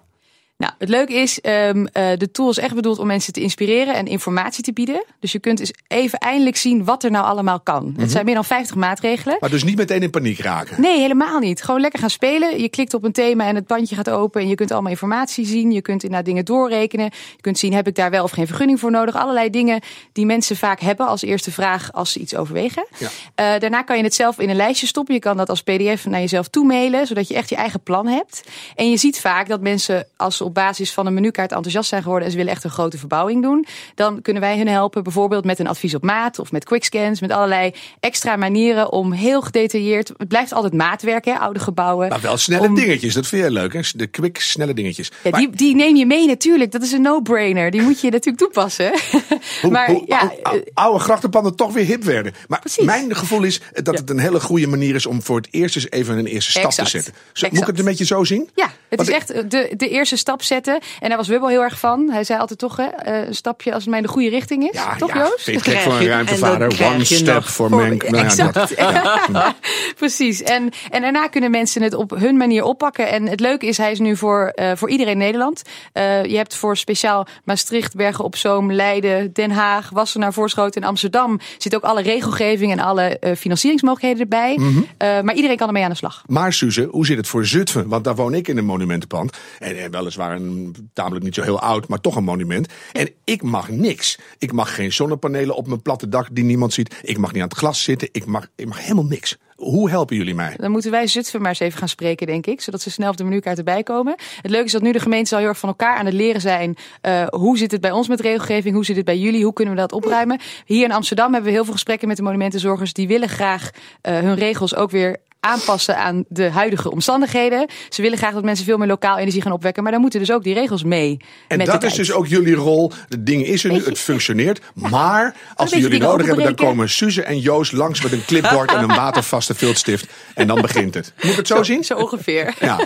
Nou, 0.58 0.74
het 0.78 0.90
leuke 0.90 1.14
is, 1.14 1.40
um, 1.44 1.80
uh, 1.80 1.88
de 2.18 2.32
tool 2.32 2.50
is 2.50 2.58
echt 2.58 2.76
bedoeld 2.76 3.00
om 3.00 3.08
mensen 3.08 3.34
te 3.34 3.42
inspireren 3.42 3.96
en 3.96 4.06
informatie 4.06 4.64
te 4.64 4.74
bieden. 4.74 5.06
Dus 5.20 5.32
je 5.32 5.40
kunt 5.40 5.60
eens 5.60 5.72
even 5.88 6.20
eindelijk 6.20 6.56
zien 6.56 6.84
wat 6.84 7.04
er 7.04 7.12
nou 7.12 7.26
allemaal 7.26 7.60
kan. 7.60 7.84
Mm 7.84 7.92
-hmm. 7.94 8.02
Het 8.02 8.12
zijn 8.12 8.26
meer 8.26 8.34
dan 8.34 8.46
50 8.46 8.76
maatregelen. 8.76 9.38
Maar 9.40 9.50
dus 9.50 9.64
niet 9.64 9.78
meteen 9.78 10.02
in 10.02 10.10
paniek 10.10 10.40
raken? 10.40 10.82
Nee, 10.82 11.00
helemaal 11.00 11.40
niet. 11.40 11.64
Gewoon 11.64 11.82
lekker 11.82 12.00
gaan 12.00 12.10
spelen. 12.10 12.62
Je 12.62 12.70
klikt 12.70 12.94
op 12.94 13.04
een 13.04 13.12
thema 13.12 13.46
en 13.48 13.56
het 13.56 13.68
bandje 13.68 13.96
gaat 13.96 14.10
open 14.10 14.42
en 14.42 14.48
je 14.48 14.56
kunt 14.56 14.72
allemaal 14.72 14.92
informatie 14.92 15.46
zien. 15.46 15.72
Je 15.72 15.82
kunt 15.82 16.04
inderdaad 16.04 16.28
dingen 16.28 16.46
doorrekenen. 16.46 17.06
Je 17.36 17.42
kunt 17.42 17.58
zien, 17.58 17.74
heb 17.74 17.88
ik 17.88 17.96
daar 17.96 18.10
wel 18.10 18.24
of 18.24 18.32
geen 18.32 18.48
vergunning 18.48 18.80
voor 18.80 18.92
nodig? 18.92 19.16
Allerlei 19.16 19.50
dingen 19.50 19.82
die 20.12 20.26
mensen 20.26 20.56
vaak 20.56 20.80
hebben 20.80 21.08
als 21.08 21.22
eerste 21.22 21.52
vraag 21.52 21.94
als 21.94 22.12
ze 22.12 22.20
iets 22.20 22.36
overwegen. 22.36 22.88
Ja. 22.98 23.06
Uh, 23.08 23.60
daarna 23.60 23.82
kan 23.82 23.98
je 23.98 24.04
het 24.04 24.16
zelf 24.16 24.40
in 24.40 24.50
een 24.50 24.56
lijstje 24.56 24.88
stoppen. 24.88 25.14
Je 25.14 25.20
kan 25.20 25.38
dat 25.38 25.50
als 25.50 25.64
pdf 25.64 26.06
naar 26.06 26.20
jezelf 26.20 26.48
toe 26.48 26.66
mailen, 26.66 27.08
zodat 27.08 27.28
je 27.28 27.36
echt 27.36 27.50
je 27.50 27.56
eigen 27.56 27.82
plan 27.84 28.08
hebt. 28.08 28.44
En 28.76 28.90
je 28.90 28.98
ziet 28.98 29.20
vaak 29.20 29.48
dat 29.48 29.62
mensen, 29.62 30.08
als 30.16 30.38
ze 30.38 30.46
op 30.48 30.54
basis 30.54 30.94
van 30.94 31.06
een 31.06 31.14
menukaart 31.14 31.52
enthousiast 31.52 31.90
zijn 31.90 32.02
geworden 32.02 32.26
en 32.26 32.32
ze 32.32 32.38
willen 32.38 32.52
echt 32.52 32.64
een 32.64 32.70
grote 32.70 32.98
verbouwing 32.98 33.42
doen, 33.42 33.66
dan 33.96 34.22
kunnen 34.22 34.42
wij 34.42 34.58
hun 34.58 34.68
helpen, 34.68 35.04
bijvoorbeeld 35.04 35.46
met 35.46 35.60
een 35.60 35.68
advies 35.68 35.96
op 35.96 36.04
maat 36.04 36.40
of 36.40 36.52
met 36.52 36.64
quickscans, 36.64 37.22
met 37.22 37.32
allerlei 37.32 37.74
extra 38.00 38.36
manieren 38.36 38.92
om 38.92 39.12
heel 39.12 39.42
gedetailleerd. 39.42 40.12
Het 40.18 40.28
blijft 40.28 40.54
altijd 40.54 40.74
maatwerk, 40.74 41.26
hè, 41.26 41.34
oude 41.34 41.60
gebouwen. 41.60 42.10
Maar 42.10 42.22
wel 42.22 42.38
snelle 42.38 42.68
om, 42.68 42.76
dingetjes, 42.76 43.14
dat 43.14 43.28
vind 43.28 43.44
je 43.44 43.52
leuk, 43.52 43.74
hè? 43.74 43.80
De 43.96 44.08
quick, 44.08 44.40
snelle 44.40 44.74
dingetjes. 44.74 45.12
Ja, 45.24 45.30
maar, 45.30 45.40
die, 45.40 45.50
die 45.50 45.76
neem 45.76 45.96
je 45.96 46.06
mee 46.06 46.28
natuurlijk. 46.28 46.72
Dat 46.72 46.82
is 46.82 46.92
een 46.92 47.02
no-brainer. 47.02 47.72
Die 47.72 47.82
moet 47.82 48.02
je 48.02 48.10
natuurlijk 48.10 48.38
toepassen. 48.38 48.92
Hoe, 49.62 49.72
maar 49.72 49.90
hoe 49.92 50.04
ja, 50.06 50.32
oude, 50.44 50.72
oude 50.74 51.00
grachtenpanden 51.00 51.56
toch 51.56 51.74
weer 51.74 51.86
hip 51.86 52.04
werden. 52.04 52.34
Maar 52.48 52.60
Precies. 52.60 52.86
mijn 52.86 53.16
gevoel 53.16 53.44
is 53.44 53.62
dat 53.74 53.94
Ja. 53.94 54.00
het 54.00 54.10
een 54.10 54.20
hele 54.20 54.40
goede 54.40 54.68
manier 54.68 54.96
is 54.96 55.06
om 55.06 55.22
voor 55.22 55.38
het 55.38 55.48
eerst 55.52 55.76
eens 55.76 55.90
even 55.90 56.18
een 56.18 56.26
eerste 56.26 56.52
stap 56.52 56.64
Exact. 56.64 56.92
te 56.92 56.98
zetten. 56.98 57.14
Zo, 57.34 57.48
moet 57.52 57.62
ik 57.62 57.68
het 57.68 57.80
een 57.80 57.86
beetje 57.86 58.06
zo 58.06 58.24
zien? 58.24 58.50
Ja, 58.56 58.66
het 58.66 58.98
Want 58.98 59.10
is 59.10 59.16
echt 59.16 59.52
de, 59.52 59.74
de 59.78 59.90
eerste 59.90 60.16
stap 60.18 60.37
zetten. 60.46 60.80
En 61.00 61.08
daar 61.08 61.18
was 61.18 61.28
Wubbel 61.28 61.50
heel 61.50 61.62
erg 61.62 61.80
van. 61.80 62.10
Hij 62.12 62.24
zei 62.24 62.40
altijd 62.40 62.60
toch, 62.60 62.76
hè, 62.78 62.84
eh, 62.84 63.28
een 63.28 63.36
stapje 63.36 63.70
als 63.74 63.82
het 63.82 63.90
mij 63.90 64.00
in 64.00 64.06
de 64.06 64.12
goede 64.12 64.30
richting 64.30 64.64
is. 64.70 64.74
Ja, 64.74 64.96
toch, 64.96 65.14
ja, 65.14 65.20
Joost? 65.20 65.44
vind 65.44 65.62
Krijg 65.62 65.84
voor 65.84 65.94
een 65.94 66.00
en 66.02 66.08
ruimtevader. 66.08 66.86
One 66.86 67.04
step 67.06 67.44
voor- 67.44 67.70
man. 67.70 67.80
Nou 67.98 68.16
ja, 68.16 68.24
exact. 68.24 68.54
dat- 68.54 68.70
ja. 68.78 69.20
Precies. 69.96 70.42
En, 70.44 70.70
en 70.90 71.02
daarna 71.02 71.28
kunnen 71.28 71.52
mensen 71.52 71.82
het 71.82 71.94
op 71.94 72.10
hun 72.20 72.38
manier 72.38 72.64
oppakken. 72.64 73.10
En 73.10 73.28
het 73.28 73.40
leuke 73.40 73.66
is, 73.66 73.78
hij 73.78 73.92
is 73.92 74.00
nu 74.00 74.16
voor, 74.18 74.52
eh, 74.56 74.72
voor 74.76 74.90
iedereen 74.90 75.12
in 75.14 75.18
Nederland. 75.18 75.62
Eh, 75.94 76.26
je 76.26 76.36
hebt 76.38 76.56
voor 76.56 76.78
speciaal 76.78 77.28
Maastricht, 77.44 77.96
Bergen 77.96 78.24
op 78.24 78.36
Zoom, 78.36 78.72
Leiden, 78.72 79.34
Den 79.34 79.52
Haag, 79.52 79.90
Wassenaar, 79.90 80.34
Voorschoten 80.34 80.82
en 80.82 80.88
Amsterdam. 80.88 81.40
Zit 81.58 81.76
ook 81.76 81.84
alle 81.84 82.02
regelgeving 82.02 82.72
en 82.72 82.80
alle 82.80 83.20
eh, 83.20 83.36
financieringsmogelijkheden 83.36 84.22
erbij. 84.22 84.56
Mhm. 84.58 84.80
Eh, 84.98 85.22
maar 85.22 85.36
iedereen 85.36 85.58
kan 85.58 85.68
ermee 85.68 85.84
aan 85.84 85.90
de 85.90 85.96
slag. 85.96 86.24
Maar 86.26 86.54
Suze, 86.54 86.88
hoe 86.92 87.06
zit 87.06 87.18
het 87.18 87.28
voor 87.28 87.46
Zutphen? 87.46 87.88
Want 87.88 88.04
daar 88.04 88.16
woon 88.16 88.34
ik 88.34 88.48
in 88.48 88.58
een 88.58 88.66
monumentenpand. 88.66 89.38
En 89.60 89.78
eh, 89.78 89.90
weliswaar 89.92 90.27
een 90.36 90.76
tamelijk 90.94 91.26
niet 91.26 91.36
zo 91.36 91.42
heel 91.42 91.60
oud, 91.60 91.88
maar 91.88 92.02
toch 92.02 92.16
een 92.16 92.24
monument. 92.24 92.68
En 92.92 93.10
ik 93.24 93.42
mag 93.42 93.70
niks. 93.70 94.20
Ik 94.38 94.52
mag 94.52 94.76
geen 94.76 94.94
zonnepanelen 94.94 95.56
op 95.56 95.68
mijn 95.68 95.82
platte 95.82 96.10
dak 96.10 96.28
die 96.32 96.44
niemand 96.44 96.74
ziet. 96.74 97.00
Ik 97.02 97.18
mag 97.18 97.32
niet 97.32 97.42
aan 97.42 97.48
het 97.48 97.58
glas 97.58 97.84
zitten. 97.84 98.10
Ik 98.12 98.26
mag, 98.26 98.48
ik 98.56 98.68
mag 98.68 98.82
helemaal 98.82 99.06
niks. 99.06 99.38
Hoe 99.56 99.90
helpen 99.90 100.16
jullie 100.16 100.36
mij? 100.36 100.54
Dan 100.58 100.72
moeten 100.72 100.92
wij 100.92 101.08
Zutphen 101.08 101.40
maar 101.42 101.50
eens 101.50 101.60
even 101.60 101.80
gaan 101.80 101.90
spreken, 101.90 102.28
denk 102.28 102.46
ik. 102.46 102.62
Zodat 102.62 102.82
ze 102.82 102.92
snel 102.92 103.10
op 103.10 103.18
de 103.18 103.24
menukaart 103.24 103.58
erbij 103.58 103.84
komen. 103.84 104.16
Het 104.42 104.52
leuke 104.52 104.66
is 104.66 104.72
dat 104.72 104.82
nu 104.82 104.92
de 104.92 105.00
gemeentes 105.00 105.34
al 105.34 105.40
heel 105.40 105.48
erg 105.48 105.58
van 105.60 105.70
elkaar 105.70 105.98
aan 105.98 106.06
het 106.06 106.14
leren 106.14 106.42
zijn. 106.42 106.76
eh, 107.02 107.28
hoe 107.28 107.58
zit 107.58 107.72
het 107.72 107.82
bij 107.82 107.92
ons 107.92 108.08
met 108.08 108.20
regelgeving? 108.20 108.76
Hoe 108.76 108.86
zit 108.86 108.96
het 108.96 109.06
bij 109.06 109.18
jullie? 109.18 109.44
Hoe 109.44 109.54
kunnen 109.54 109.74
we 109.74 109.80
dat 109.80 109.92
opruimen? 109.92 110.40
Hier 110.66 110.84
in 110.84 110.92
Amsterdam 110.92 111.32
hebben 111.34 111.50
we 111.50 111.56
heel 111.56 111.64
veel 111.64 111.74
gesprekken 111.74 112.08
met 112.08 112.18
de 112.18 112.24
monumentenzorgers. 112.24 112.94
Die 112.94 113.08
willen 113.08 113.30
graag 113.30 113.70
eh, 114.02 114.20
hun 114.20 114.36
regels 114.36 114.76
ook 114.76 114.92
weer 114.92 115.18
aanpassen 115.48 115.98
aan 115.98 116.26
de 116.28 116.50
huidige 116.50 116.92
omstandigheden. 116.92 117.70
Ze 117.90 118.02
willen 118.02 118.18
graag 118.18 118.34
dat 118.34 118.44
mensen 118.44 118.66
veel 118.66 118.78
meer 118.78 118.88
lokaal 118.88 119.18
energie 119.18 119.42
gaan 119.42 119.52
opwekken. 119.52 119.84
Maar 119.84 119.92
dan 119.92 120.02
moeten 120.02 120.20
dus 120.20 120.32
ook 120.32 120.44
die 120.44 120.54
regels 120.54 120.84
mee. 120.84 121.18
En 121.48 121.58
met 121.58 121.68
dat 121.68 121.84
is 121.84 121.94
dus 121.94 122.12
ook 122.12 122.28
jullie 122.28 122.56
rol. 122.56 122.92
Het 123.10 123.26
ding 123.26 123.46
is 123.46 123.64
er 123.64 123.72
nu, 123.72 123.84
het 123.84 124.00
functioneert. 124.00 124.62
Maar 124.74 125.36
als 125.56 125.72
we 125.72 125.80
jullie 125.80 126.00
nodig 126.00 126.26
hebben, 126.26 126.46
dan 126.46 126.56
komen 126.56 126.90
Suze 126.90 127.24
en 127.24 127.40
Joost 127.40 127.72
langs 127.72 128.02
met 128.02 128.12
een 128.12 128.26
clipboard 128.26 128.72
en 128.72 128.82
een 128.84 128.96
watervaste 129.06 129.56
viltstift. 129.56 130.06
En 130.34 130.48
dan 130.48 130.62
begint 130.62 130.94
het. 130.94 131.14
Moet 131.22 131.32
ik 131.32 131.38
het 131.38 131.48
zo 131.48 131.64
zien? 131.64 131.84
Zo 131.84 131.94
ongeveer. 131.94 132.54
Ja, 132.60 132.80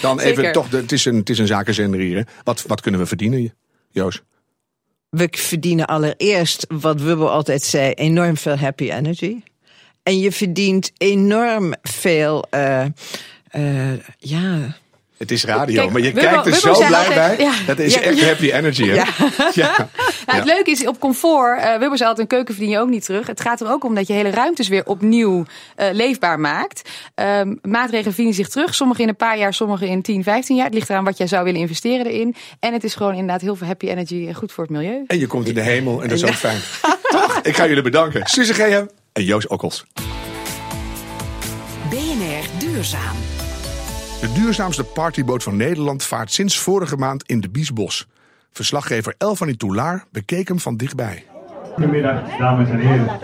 dan 0.00 0.20
even 0.20 0.34
Zeker. 0.34 0.52
toch, 0.52 0.68
de, 0.68 0.76
het, 0.76 0.92
is 0.92 1.04
een, 1.04 1.16
het 1.16 1.30
is 1.30 1.38
een 1.38 1.46
zakenzender 1.46 2.00
hier. 2.00 2.26
Wat, 2.44 2.64
wat 2.66 2.80
kunnen 2.80 3.00
we 3.00 3.06
verdienen, 3.06 3.54
Joost? 3.90 4.22
We 5.08 5.28
verdienen 5.30 5.86
allereerst, 5.86 6.66
wat 6.68 7.00
Wubbel 7.00 7.30
altijd 7.30 7.62
zei, 7.62 7.92
enorm 7.92 8.36
veel 8.36 8.56
happy 8.56 8.90
energy. 8.90 9.42
En 10.06 10.18
je 10.18 10.32
verdient 10.32 10.92
enorm 10.98 11.74
veel, 11.82 12.44
eh, 12.50 12.82
eh, 13.50 13.92
ja, 14.18 14.76
Het 15.16 15.30
is 15.30 15.44
radio, 15.44 15.80
Kijk, 15.80 15.92
maar 15.92 16.02
je 16.02 16.12
Wubbo- 16.12 16.20
kijkt 16.28 16.46
er 16.46 16.52
Wubbo 16.52 16.74
zo 16.74 16.86
blij 16.86 16.98
altijd- 17.06 17.36
bij. 17.36 17.46
ja. 17.46 17.52
Dat 17.66 17.78
is 17.78 17.94
Ja, 17.94 18.00
echt 18.00 18.18
ja. 18.18 18.26
happy 18.26 18.50
energy, 18.52 18.86
hè? 18.88 18.94
Ja. 18.94 19.06
ja. 19.54 19.74
Nou, 20.26 20.38
het 20.38 20.44
leuke 20.46 20.70
is 20.70 20.86
op 20.86 21.00
comfort. 21.00 21.60
eh 21.60 21.70
Wubber 21.78 21.96
zei 21.96 22.08
altijd, 22.08 22.18
een 22.18 22.26
keuken 22.36 22.54
verdien 22.54 22.72
je 22.72 22.78
ook 22.78 22.88
niet 22.88 23.04
terug. 23.04 23.26
Het 23.26 23.40
gaat 23.40 23.60
er 23.60 23.70
ook 23.70 23.84
om 23.84 23.94
dat 23.94 24.06
je 24.06 24.12
hele 24.12 24.30
ruimtes 24.30 24.68
weer 24.68 24.84
opnieuw 24.86 25.44
eh, 25.76 25.86
leefbaar 25.92 26.40
maakt. 26.40 26.90
Ehm, 27.14 27.54
maatregelen 27.62 28.04
verdienen 28.04 28.34
zich 28.34 28.48
terug. 28.48 28.74
Sommige 28.74 29.02
in 29.02 29.08
een 29.08 29.16
paar 29.16 29.38
jaar, 29.38 29.54
sommige 29.54 29.86
in 29.88 30.02
10, 30.02 30.22
15 30.22 30.56
jaar. 30.56 30.64
Het 30.64 30.74
ligt 30.74 30.90
eraan 30.90 31.04
wat 31.04 31.18
jij 31.18 31.26
zou 31.26 31.44
willen 31.44 31.60
investeren 31.60 32.06
erin. 32.06 32.34
En 32.60 32.72
het 32.72 32.84
is 32.84 32.94
gewoon 32.94 33.12
inderdaad 33.12 33.40
heel 33.40 33.56
veel 33.56 33.66
happy 33.66 33.86
energy 33.88 34.24
en 34.28 34.34
goed 34.34 34.52
voor 34.52 34.64
het 34.64 34.72
milieu. 34.72 35.04
En 35.06 35.18
je 35.18 35.26
komt 35.26 35.48
in 35.48 35.54
de 35.54 35.62
hemel 35.62 36.02
en 36.02 36.08
dat 36.08 36.18
is 36.18 36.24
ook 36.24 36.34
fijn. 36.34 36.60
Toch? 37.20 37.40
Ik 37.42 37.56
ga 37.56 37.66
jullie 37.66 37.82
bedanken. 37.82 38.26
Suze 38.26 38.54
Gehem 38.54 38.88
en 39.16 39.24
Joost 39.24 39.48
Okkels. 39.48 39.86
BNR 41.90 42.58
Duurzaam. 42.58 43.16
De 44.20 44.32
duurzaamste 44.34 44.84
partyboot 44.84 45.42
van 45.42 45.56
Nederland 45.56 46.04
vaart 46.04 46.32
sinds 46.32 46.58
vorige 46.58 46.96
maand 46.96 47.22
in 47.22 47.40
de 47.40 47.48
Biesbos. 47.48 48.08
Verslaggever 48.52 49.14
Elfanie 49.18 49.56
Toulaar 49.56 50.04
bekeek 50.12 50.48
hem 50.48 50.58
van 50.58 50.76
dichtbij. 50.76 51.24
Goedemiddag, 51.74 52.36
dames 52.38 52.68
en 52.68 52.78
heren. 52.78 53.20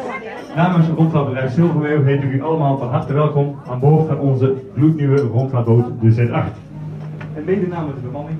Namens 0.56 0.86
het 0.86 0.96
rondvaartbedrijf 0.96 1.52
Zilvermeeuw 1.52 2.02
heet 2.04 2.22
ik 2.22 2.32
u 2.32 2.42
allemaal 2.42 2.78
van 2.78 2.88
harte 2.88 3.12
welkom 3.12 3.60
aan 3.66 3.80
boord 3.80 4.08
van 4.08 4.18
onze 4.18 4.54
gloednieuwe 4.76 5.20
rondvaartboot 5.20 6.00
de 6.00 6.14
Z8. 6.14 6.71
En 7.34 7.44
mede 7.44 7.66
namens 7.66 7.94
de 7.94 8.00
bemanning 8.00 8.38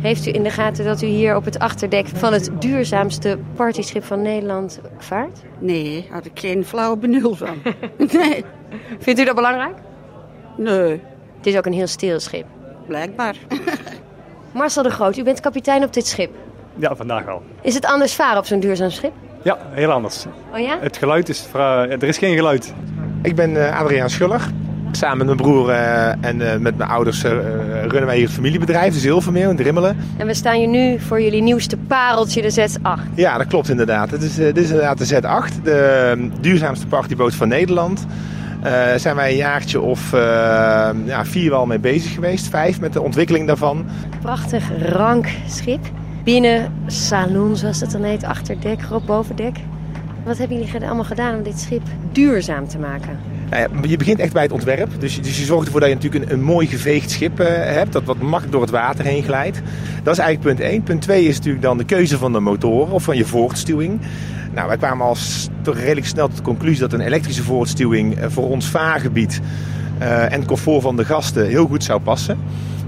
Heeft 0.00 0.26
u 0.26 0.32
in 0.32 0.42
de 0.42 0.50
gaten 0.50 0.84
dat 0.84 1.02
u 1.02 1.06
hier 1.06 1.36
op 1.36 1.44
het 1.44 1.58
achterdek 1.58 2.06
van 2.08 2.32
het 2.32 2.50
duurzaamste 2.58 3.38
partyschip 3.56 4.04
van 4.04 4.22
Nederland 4.22 4.80
vaart? 4.98 5.42
Nee, 5.58 6.08
had 6.10 6.24
ik 6.24 6.32
geen 6.34 6.64
flauwe 6.64 6.96
benul 6.96 7.34
van. 7.34 7.54
nee, 8.12 8.44
Vindt 8.98 9.20
u 9.20 9.24
dat 9.24 9.34
belangrijk? 9.34 9.74
nee, 10.56 11.00
Het 11.36 11.46
is 11.46 11.56
ook 11.56 11.66
een 11.66 11.72
heel 11.72 11.86
stil 11.86 12.20
schip. 12.20 12.46
blijkbaar. 12.86 13.36
Marcel 14.54 14.82
de 14.82 14.90
Groot, 14.90 15.16
u 15.16 15.22
bent 15.22 15.40
kapitein 15.40 15.84
op 15.84 15.92
dit 15.92 16.06
schip. 16.06 16.30
Ja, 16.76 16.96
vandaag 16.96 17.28
al. 17.28 17.42
Is 17.60 17.74
het 17.74 17.84
anders 17.84 18.14
varen 18.14 18.38
op 18.38 18.46
zo'n 18.46 18.60
duurzaam 18.60 18.90
schip? 18.90 19.12
Ja, 19.42 19.58
heel 19.70 19.90
anders. 19.90 20.26
Oh 20.52 20.58
ja? 20.58 20.78
Het 20.80 20.96
geluid 20.96 21.28
is... 21.28 21.48
Er 21.54 22.02
is 22.04 22.18
geen 22.18 22.36
geluid. 22.36 22.74
Ik 23.22 23.34
ben 23.34 23.66
eh, 23.68 23.80
Adriaan 23.80 24.10
Schuller. 24.10 24.50
Samen 24.92 25.16
met 25.16 25.26
mijn 25.26 25.38
broer 25.38 25.70
eh, 25.70 26.08
en 26.08 26.52
eh, 26.52 26.58
met 26.58 26.76
mijn 26.76 26.90
ouders 26.90 27.24
eh, 27.24 27.30
runnen 27.80 28.06
wij 28.06 28.16
hier 28.16 28.24
het 28.24 28.34
familiebedrijf, 28.34 28.94
de 28.94 29.00
Zilvermeeuw 29.00 29.50
in 29.50 29.56
Drimmelen. 29.56 29.96
En 30.16 30.26
we 30.26 30.34
staan 30.34 30.54
hier 30.56 30.68
nu 30.68 30.98
voor 30.98 31.22
jullie 31.22 31.42
nieuwste 31.42 31.76
pareltje, 31.76 32.42
de 32.42 32.68
Z8. 32.68 33.14
Ja, 33.14 33.38
dat 33.38 33.46
klopt 33.46 33.68
inderdaad. 33.68 34.10
Het 34.10 34.22
is, 34.22 34.34
dit 34.34 34.56
is 34.56 34.70
inderdaad 34.70 34.98
de 34.98 35.20
Z8, 35.20 35.62
de 35.62 36.16
eh, 36.16 36.30
duurzaamste 36.40 36.86
partyboot 36.86 37.34
van 37.34 37.48
Nederland. 37.48 38.06
Daar 38.62 39.00
zijn 39.00 39.16
wij 39.16 39.30
een 39.30 39.36
jaartje 39.36 39.80
of 39.80 40.12
eh, 40.12 40.20
ja, 41.04 41.24
vier 41.24 41.50
wel 41.50 41.66
mee 41.66 41.78
bezig 41.78 42.14
geweest, 42.14 42.48
vijf 42.48 42.80
met 42.80 42.92
de 42.92 43.00
ontwikkeling 43.00 43.46
daarvan. 43.46 43.86
Prachtig 44.20 44.64
rank 44.82 45.28
schip. 45.48 45.80
Binnen 46.24 46.72
salon, 46.86 47.56
zoals 47.56 47.78
dat 47.78 47.90
dan 47.90 48.02
heet, 48.02 48.24
achterdek, 48.24 48.82
groot 48.82 49.06
bovendek. 49.06 49.56
Wat 50.24 50.38
hebben 50.38 50.56
jullie 50.56 50.86
allemaal 50.86 51.04
gedaan 51.04 51.36
om 51.36 51.42
dit 51.42 51.58
schip 51.58 51.82
duurzaam 52.12 52.68
te 52.68 52.78
maken? 52.78 53.18
Nou 53.50 53.62
ja, 53.62 53.88
je 53.88 53.96
begint 53.96 54.18
echt 54.18 54.32
bij 54.32 54.42
het 54.42 54.52
ontwerp. 54.52 54.90
Dus, 54.98 55.14
je- 55.14 55.20
dus 55.22 55.38
je 55.38 55.44
zorgt 55.44 55.64
ervoor 55.66 55.80
dat 55.80 55.88
je 55.88 55.94
natuurlijk 55.94 56.24
een, 56.24 56.32
een 56.32 56.42
mooi 56.42 56.66
geveegd 56.66 57.10
schip 57.10 57.40
eh, 57.40 57.46
hebt. 57.74 57.92
Dat 57.92 58.04
wat 58.04 58.18
makkelijk 58.20 58.52
door 58.52 58.60
het 58.60 58.70
water 58.70 59.04
heen 59.04 59.22
glijdt. 59.22 59.60
Dat 60.02 60.12
is 60.12 60.18
eigenlijk 60.20 60.56
punt 60.56 60.70
1. 60.70 60.82
Punt 60.82 61.02
2 61.02 61.24
is 61.24 61.36
natuurlijk 61.36 61.62
dan 61.62 61.78
de 61.78 61.84
keuze 61.84 62.18
van 62.18 62.32
de 62.32 62.40
motoren 62.40 62.92
of 62.92 63.02
van 63.02 63.16
je 63.16 63.24
voortstuwing. 63.24 64.00
Nou, 64.54 64.68
wij 64.68 64.76
kwamen 64.76 65.06
al 65.06 65.16
toch 65.62 65.76
redelijk 65.78 66.06
snel 66.06 66.26
tot 66.28 66.36
de 66.36 66.42
conclusie 66.42 66.80
dat 66.80 66.92
een 66.92 67.00
elektrische 67.00 67.42
voortstuwing 67.42 68.18
eh, 68.18 68.26
voor 68.28 68.48
ons 68.48 68.66
vaargebied 68.68 69.40
eh, 69.98 70.22
en 70.32 70.38
het 70.38 70.44
comfort 70.44 70.82
van 70.82 70.96
de 70.96 71.04
gasten 71.04 71.46
heel 71.48 71.66
goed 71.66 71.84
zou 71.84 72.00
passen. 72.00 72.38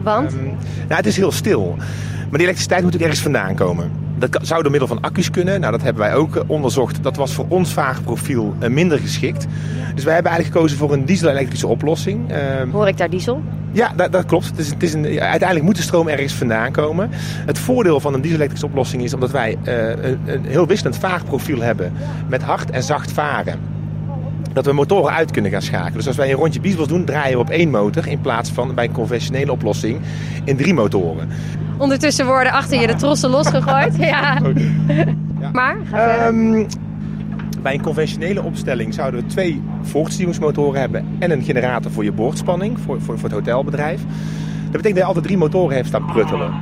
Want? 0.03 0.33
Ehm, 0.33 0.45
nou, 0.45 0.55
het 0.89 1.07
is 1.07 1.17
heel 1.17 1.33
stil. 1.33 1.75
Maar 1.77 2.29
die 2.31 2.41
elektriciteit 2.41 2.83
moet 2.83 2.95
ook 2.95 3.01
ergens 3.01 3.21
vandaan 3.21 3.55
komen. 3.55 3.91
Dat 4.31 4.47
zou 4.47 4.63
door 4.63 4.71
middel 4.71 4.89
van 4.89 5.01
accu's 5.01 5.31
kunnen. 5.31 5.61
Nou, 5.61 5.73
dat 5.73 5.83
hebben 5.83 6.03
wij 6.03 6.15
ook 6.15 6.37
eh, 6.37 6.43
onderzocht. 6.47 7.03
Dat 7.03 7.17
was 7.17 7.33
voor 7.33 7.47
ons 7.49 7.73
vaarprofiel 7.73 8.55
eh, 8.59 8.71
minder 8.71 8.99
geschikt. 8.99 9.47
Dus 9.95 10.05
wij 10.05 10.15
hebben 10.15 10.33
eigenlijk 10.33 10.47
gekozen 10.47 10.79
voor 10.79 10.93
een 10.93 11.05
diesel-elektrische 11.05 11.67
oplossing. 11.67 12.31
Ehm, 12.31 12.71
Hoor 12.71 12.89
ik 12.89 12.97
daar 12.97 13.11
diesel? 13.11 13.43
ja, 13.73 13.93
dat, 13.97 14.13
dat 14.13 14.27
klopt. 14.27 14.47
Het 14.47 14.59
is, 14.59 14.71
het 14.71 14.83
is 14.83 14.93
een, 14.93 15.05
uiteindelijk 15.05 15.63
moet 15.63 15.77
de 15.77 15.83
stroom 15.83 16.09
ergens 16.09 16.33
vandaan 16.33 16.73
komen. 16.73 17.09
Het 17.47 17.59
voordeel 17.59 18.01
van 18.01 18.15
een 18.15 18.21
diesel-elektrische 18.21 18.67
oplossing 18.67 19.03
is 19.03 19.15
omdat 19.15 19.31
wij 19.31 19.57
eh, 19.63 19.89
een, 19.89 20.21
een 20.27 20.45
heel 20.45 20.67
wisselend 20.67 20.97
vaarprofiel 20.99 21.61
hebben. 21.61 21.93
Met 22.29 22.43
hard 22.43 22.71
en 22.71 22.83
zacht 22.83 23.13
varen. 23.13 23.61
Dat 24.53 24.67
we 24.67 24.73
motoren 24.73 25.13
uit 25.13 25.31
kunnen 25.31 25.51
gaan 25.51 25.63
schakelen. 25.63 25.93
Dus 25.93 26.07
als 26.07 26.17
wij 26.17 26.31
een 26.31 26.37
rondje 26.37 26.61
Biesbos 26.61 26.89
doen, 26.89 27.05
draaien 27.05 27.33
we 27.33 27.39
op 27.39 27.51
één 27.51 27.71
motor. 27.71 28.07
In 28.07 28.21
plaats 28.21 28.51
van 28.51 28.75
bij 28.75 28.85
een 28.85 28.93
conventionele 28.93 29.53
oplossing 29.53 30.01
in 30.45 30.57
drie 30.57 30.75
motoren. 30.75 31.29
Ondertussen 31.79 32.27
worden 32.27 32.53
achter 32.53 32.81
je 32.81 32.87
de 32.87 32.95
trossen 32.95 33.31
losgegooid. 33.31 33.97
Ja. 33.97 34.41
Maar. 35.53 35.77
Ehm, 35.93 36.67
bij 37.63 37.75
een 37.75 37.83
conventionele 37.83 38.43
opstelling 38.43 38.95
zouden 38.95 39.21
we 39.21 39.27
twee 39.27 39.63
voortstuwingsmotoren 39.83 40.81
hebben 40.81 41.07
en 41.19 41.31
een 41.31 41.43
generator 41.43 41.91
voor 41.91 42.05
je 42.05 42.13
boordspanning, 42.13 42.81
voor, 42.81 43.01
voor, 43.01 43.19
voor 43.19 43.29
het 43.29 43.39
hotelbedrijf. 43.39 44.01
Dat 44.73 44.81
betekent 44.81 44.95
dat 44.95 44.97
je 44.97 45.05
altijd 45.05 45.25
drie 45.25 45.39
motoren 45.39 45.77
hebt 45.77 45.89
staan 45.89 46.07
pruttelen. 46.07 46.53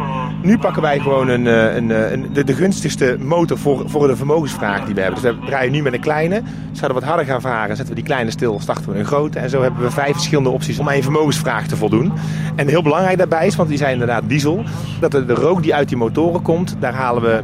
Nu 0.42 0.58
pakken 0.58 0.82
wij 0.82 0.98
gewoon 0.98 1.28
een, 1.28 1.46
eh, 1.46 1.74
een, 1.74 1.90
eh, 1.90 2.10
een, 2.10 2.32
de, 2.32 2.44
de 2.44 2.52
gunstigste 2.52 3.16
motor 3.20 3.58
voor, 3.58 3.82
voor 3.86 4.06
de 4.06 4.16
vermogensvraag 4.16 4.84
die 4.84 4.94
we 4.94 5.00
hebben. 5.00 5.22
Dus 5.22 5.32
we 5.32 5.46
draaien 5.46 5.72
nu 5.72 5.82
met 5.82 5.92
een 5.92 6.00
kleine. 6.00 6.42
Zouden 6.72 6.88
we 6.88 6.92
wat 6.92 7.04
harder 7.04 7.26
gaan 7.26 7.40
varen, 7.40 7.76
zetten 7.76 7.94
we 7.94 8.00
die 8.00 8.04
kleine 8.10 8.30
stil, 8.30 8.60
starten 8.60 8.92
we 8.92 8.98
een 8.98 9.04
grote. 9.04 9.38
En 9.38 9.50
zo 9.50 9.62
hebben 9.62 9.82
we 9.82 9.90
vijf 9.90 10.12
verschillende 10.12 10.50
opties 10.50 10.78
om 10.78 10.88
aan 10.88 10.96
je 10.96 11.02
vermogensvraag 11.02 11.66
te 11.66 11.76
voldoen. 11.76 12.12
En 12.56 12.68
heel 12.68 12.82
belangrijk 12.82 13.18
daarbij 13.18 13.46
is, 13.46 13.56
want 13.56 13.68
die 13.68 13.78
zijn 13.78 13.92
inderdaad 13.92 14.22
diesel, 14.26 14.64
dat 15.00 15.10
de, 15.10 15.24
de 15.24 15.34
rook 15.34 15.62
die 15.62 15.74
uit 15.74 15.88
die 15.88 15.96
motoren 15.96 16.42
komt, 16.42 16.76
daar 16.78 16.94
halen 16.94 17.22
we 17.22 17.40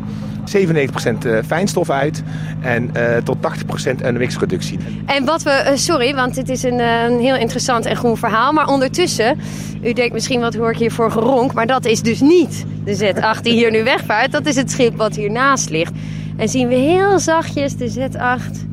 97% 0.46 1.46
fijnstof 1.46 1.90
uit 1.90 2.22
en 2.60 2.90
eh, 2.94 3.16
tot 3.22 3.36
80% 3.36 4.12
NOx-reductie. 4.12 4.78
En 5.06 5.24
wat 5.24 5.42
we, 5.42 5.50
eh, 5.50 5.76
sorry, 5.76 6.14
want 6.14 6.34
dit 6.34 6.48
is 6.48 6.62
een, 6.62 6.80
eh, 6.80 7.02
een 7.02 7.20
heel 7.20 7.36
interessant 7.36 7.86
en 7.86 7.96
groen 7.96 8.16
verhaal. 8.16 8.52
Maar 8.52 8.66
ondertussen, 8.66 9.38
u 9.82 9.92
denkt 9.92 10.12
misschien 10.12 10.40
wat 10.40 10.54
hoor 10.54 10.70
ik 10.70 10.78
hier 10.78 10.92
voor 10.92 11.10
geronk. 11.10 11.52
Maar 11.52 11.66
dat 11.66 11.84
is 11.84 12.02
dus 12.02 12.20
niet 12.20 12.64
de 12.84 12.96
Z8 12.96 13.42
die 13.42 13.52
hier 13.52 13.70
nu 13.70 13.84
wegvaart. 13.84 14.32
Dat 14.32 14.46
is 14.46 14.56
het 14.56 14.70
schip 14.70 14.96
wat 14.96 15.16
hiernaast 15.16 15.70
ligt. 15.70 15.92
En 16.36 16.48
zien 16.48 16.68
we 16.68 16.74
heel 16.74 17.18
zachtjes 17.18 17.76
de 17.76 17.90
Z8 17.90 18.66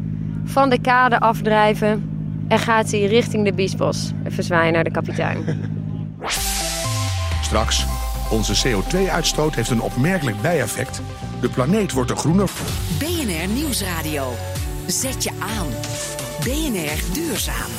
van 0.46 0.70
de 0.70 0.82
kade 0.82 1.20
afdrijven. 1.20 2.10
En 2.48 2.60
gaat 2.60 2.92
hij 2.92 3.06
richting 3.06 3.46
de 3.46 3.54
Biesbos. 3.54 4.12
Even 4.28 4.44
zwaaien 4.44 4.74
naar 4.74 4.84
de 4.84 4.92
kapitein. 4.92 5.38
Straks, 7.42 7.86
onze 8.30 8.68
CO2-uitstoot 8.68 9.56
heeft 9.56 9.70
een 9.70 9.82
opmerkelijk 9.82 10.42
bijeffect. 10.42 11.02
De 11.44 11.50
planeet 11.50 11.92
wordt 11.92 12.10
er 12.10 12.18
groener. 12.18 12.50
BNR 13.00 13.48
Nieuwsradio. 13.48 14.34
Zet 14.88 15.24
je 15.24 15.30
aan. 15.40 15.68
BNR 16.40 17.14
Duurzaam. 17.14 17.72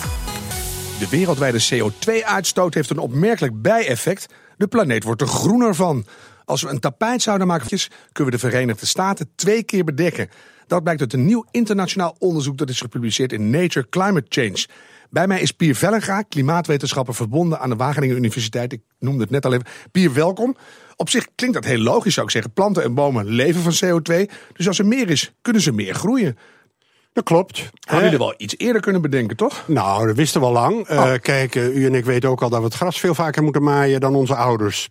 De 0.99 1.09
wereldwijde 1.11 1.65
CO2-uitstoot 1.73 2.75
heeft 2.75 2.91
een 2.91 2.99
opmerkelijk 2.99 3.63
bijeffect. 3.63 4.27
De 4.57 4.67
planeet 4.67 5.05
wordt 5.05 5.21
er 5.21 5.27
groener 5.27 5.75
van. 5.75 6.07
Als 6.45 6.63
we 6.63 6.69
een 6.69 6.81
tapijt 6.81 7.23
zouden 7.23 7.47
maken, 7.47 7.79
kunnen 8.13 8.33
we 8.33 8.41
de 8.41 8.49
Verenigde 8.49 8.87
Staten 8.87 9.29
twee 9.35 9.63
keer 9.63 9.85
bedekken. 9.85 10.29
Dat 10.67 10.83
blijkt 10.83 11.01
uit 11.01 11.13
een 11.13 11.27
nieuw 11.27 11.45
internationaal 11.51 12.17
onderzoek 12.19 12.59
dat 12.59 12.69
is 12.69 12.81
gepubliceerd 12.81 13.33
in 13.33 13.51
Nature 13.51 13.89
Climate 13.89 14.27
Change. 14.29 14.67
Bij 15.11 15.27
mij 15.27 15.41
is 15.41 15.53
Pier 15.53 15.75
Vellenga, 15.75 16.23
klimaatwetenschapper 16.23 17.15
verbonden 17.15 17.61
aan 17.61 17.69
de 17.69 17.77
Wageningen 17.77 18.17
Universiteit. 18.17 18.73
Ik 18.73 18.81
noemde 18.99 19.23
het 19.23 19.31
net 19.31 19.45
al 19.45 19.53
even. 19.53 19.67
Pier, 19.93 20.13
welkom. 20.13 20.57
Op 20.97 21.11
zich 21.11 21.27
klinkt 21.35 21.57
dat 21.57 21.65
heel 21.65 21.79
logisch, 21.79 22.15
zou 22.15 22.27
ik 22.27 22.33
zeggen. 22.33 22.53
Planten 22.53 22.83
en 22.83 22.95
bomen 22.95 23.27
leven 23.27 23.73
van 23.73 24.01
CO2. 24.01 24.31
Dus 24.53 24.69
als 24.69 24.79
er 24.79 24.87
meer 24.87 25.11
is, 25.11 25.33
kunnen 25.43 25.63
ze 25.63 25.73
meer 25.73 25.95
groeien. 25.95 26.39
Dat 27.13 27.25
klopt. 27.25 27.71
Hadden 27.81 28.05
jullie 28.05 28.19
wel 28.19 28.35
iets 28.37 28.55
eerder 28.57 28.83
kunnen 28.83 29.03
bedenken, 29.03 29.37
toch? 29.37 29.65
Nou, 29.67 30.07
dat 30.07 30.17
wisten 30.17 30.41
we 30.41 30.47
al 30.47 30.53
lang. 30.53 30.91
Uh, 30.91 31.13
kijk, 31.21 31.55
uh, 31.55 31.77
u 31.77 31.87
en 31.87 31.95
ik 31.95 32.05
weten 32.05 32.31
ook 32.31 32.43
al 32.43 32.49
dat 32.49 32.59
we 32.59 32.65
het 32.65 32.75
gras 32.75 33.01
veel 33.01 33.15
vaker 33.15 33.43
moeten 33.43 33.63
maaien 33.63 34.01
dan 34.01 34.15
onze 34.15 34.35
ouders. 34.35 34.89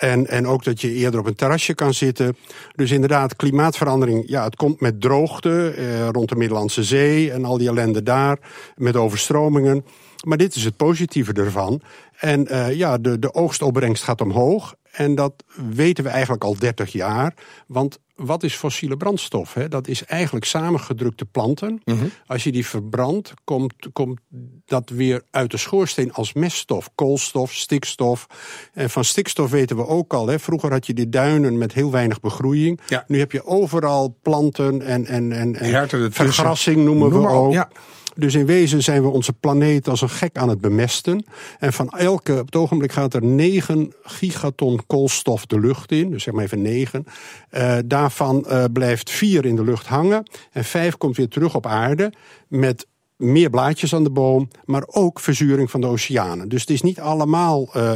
En, 0.00 0.26
en 0.26 0.46
ook 0.46 0.64
dat 0.64 0.80
je 0.80 0.92
eerder 0.92 1.20
op 1.20 1.26
een 1.26 1.34
terrasje 1.34 1.74
kan 1.74 1.94
zitten. 1.94 2.36
Dus 2.74 2.90
inderdaad, 2.90 3.36
klimaatverandering, 3.36 4.24
ja, 4.26 4.44
het 4.44 4.56
komt 4.56 4.80
met 4.80 5.00
droogte 5.00 5.74
eh, 5.76 6.08
rond 6.08 6.28
de 6.28 6.36
Middellandse 6.36 6.84
Zee 6.84 7.32
en 7.32 7.44
al 7.44 7.58
die 7.58 7.68
ellende 7.68 8.02
daar, 8.02 8.38
met 8.76 8.96
overstromingen. 8.96 9.84
Maar 10.26 10.38
dit 10.38 10.54
is 10.54 10.64
het 10.64 10.76
positieve 10.76 11.32
ervan. 11.32 11.80
En 12.16 12.46
uh, 12.52 12.74
ja, 12.74 12.98
de, 12.98 13.18
de 13.18 13.34
oogstopbrengst 13.34 14.02
gaat 14.02 14.20
omhoog. 14.20 14.74
En 14.90 15.14
dat 15.14 15.44
weten 15.70 16.04
we 16.04 16.10
eigenlijk 16.10 16.44
al 16.44 16.56
30 16.58 16.92
jaar. 16.92 17.34
Want 17.66 17.98
wat 18.20 18.42
is 18.42 18.54
fossiele 18.54 18.96
brandstof? 18.96 19.54
Hè? 19.54 19.68
Dat 19.68 19.88
is 19.88 20.04
eigenlijk 20.04 20.44
samengedrukte 20.44 21.24
planten. 21.24 21.80
Mm 21.84 21.98
-hmm. 21.98 22.10
Als 22.26 22.44
je 22.44 22.52
die 22.52 22.66
verbrandt, 22.66 23.34
komt, 23.44 23.74
komt 23.92 24.20
dat 24.64 24.88
weer 24.88 25.22
uit 25.30 25.50
de 25.50 25.56
schoorsteen 25.56 26.12
als 26.12 26.32
meststof. 26.32 26.90
Koolstof, 26.94 27.52
stikstof. 27.52 28.26
En 28.72 28.90
van 28.90 29.04
stikstof 29.04 29.50
weten 29.50 29.76
we 29.76 29.86
ook 29.86 30.14
al. 30.14 30.26
Hè? 30.26 30.38
Vroeger 30.38 30.70
had 30.70 30.86
je 30.86 30.94
die 30.94 31.08
duinen 31.08 31.58
met 31.58 31.72
heel 31.72 31.90
weinig 31.90 32.20
begroeiing. 32.20 32.80
Ja. 32.86 33.04
Nu 33.06 33.18
heb 33.18 33.32
je 33.32 33.44
overal 33.44 34.18
planten 34.22 34.82
en, 34.82 35.06
en, 35.06 35.32
en, 35.32 35.56
en 35.56 36.12
vergrassing 36.12 36.84
noemen 36.84 37.10
Noem 37.10 37.22
we 37.22 37.28
ook. 37.28 37.52
Ja. 37.52 37.68
Dus 38.14 38.34
in 38.34 38.46
wezen 38.46 38.82
zijn 38.82 39.02
we 39.02 39.08
onze 39.08 39.32
planeet 39.32 39.88
als 39.88 40.00
een 40.00 40.10
gek 40.10 40.36
aan 40.36 40.48
het 40.48 40.60
bemesten. 40.60 41.24
En 41.58 41.72
van 41.72 41.90
elke, 41.90 42.38
op 42.38 42.46
het 42.46 42.56
ogenblik 42.56 42.92
gaat 42.92 43.14
er 43.14 43.24
9 43.24 43.92
gigaton 44.02 44.80
koolstof 44.86 45.46
de 45.46 45.60
lucht 45.60 45.92
in. 45.92 46.10
Dus 46.10 46.22
zeg 46.22 46.34
maar 46.34 46.44
even 46.44 46.62
9. 46.62 47.04
Uh, 47.50 47.78
daarvan 47.84 48.44
uh, 48.48 48.64
blijft 48.72 49.10
4 49.10 49.44
in 49.44 49.56
de 49.56 49.64
lucht 49.64 49.86
hangen. 49.86 50.30
En 50.52 50.64
5 50.64 50.96
komt 50.96 51.16
weer 51.16 51.28
terug 51.28 51.54
op 51.54 51.66
aarde. 51.66 52.12
Met 52.48 52.86
meer 53.16 53.50
blaadjes 53.50 53.94
aan 53.94 54.04
de 54.04 54.10
boom, 54.10 54.48
maar 54.64 54.82
ook 54.86 55.20
verzuring 55.20 55.70
van 55.70 55.80
de 55.80 55.86
oceanen. 55.86 56.48
Dus 56.48 56.60
het 56.60 56.70
is 56.70 56.82
niet 56.82 57.00
allemaal 57.00 57.70
uh, 57.76 57.92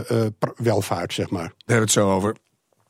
welvaart, 0.57 1.13
zeg 1.13 1.31
maar. 1.31 1.43
Daar 1.43 1.53
hebben 1.57 1.77
we 1.77 1.83
het 1.83 1.91
zo 1.91 2.11
over. 2.11 2.37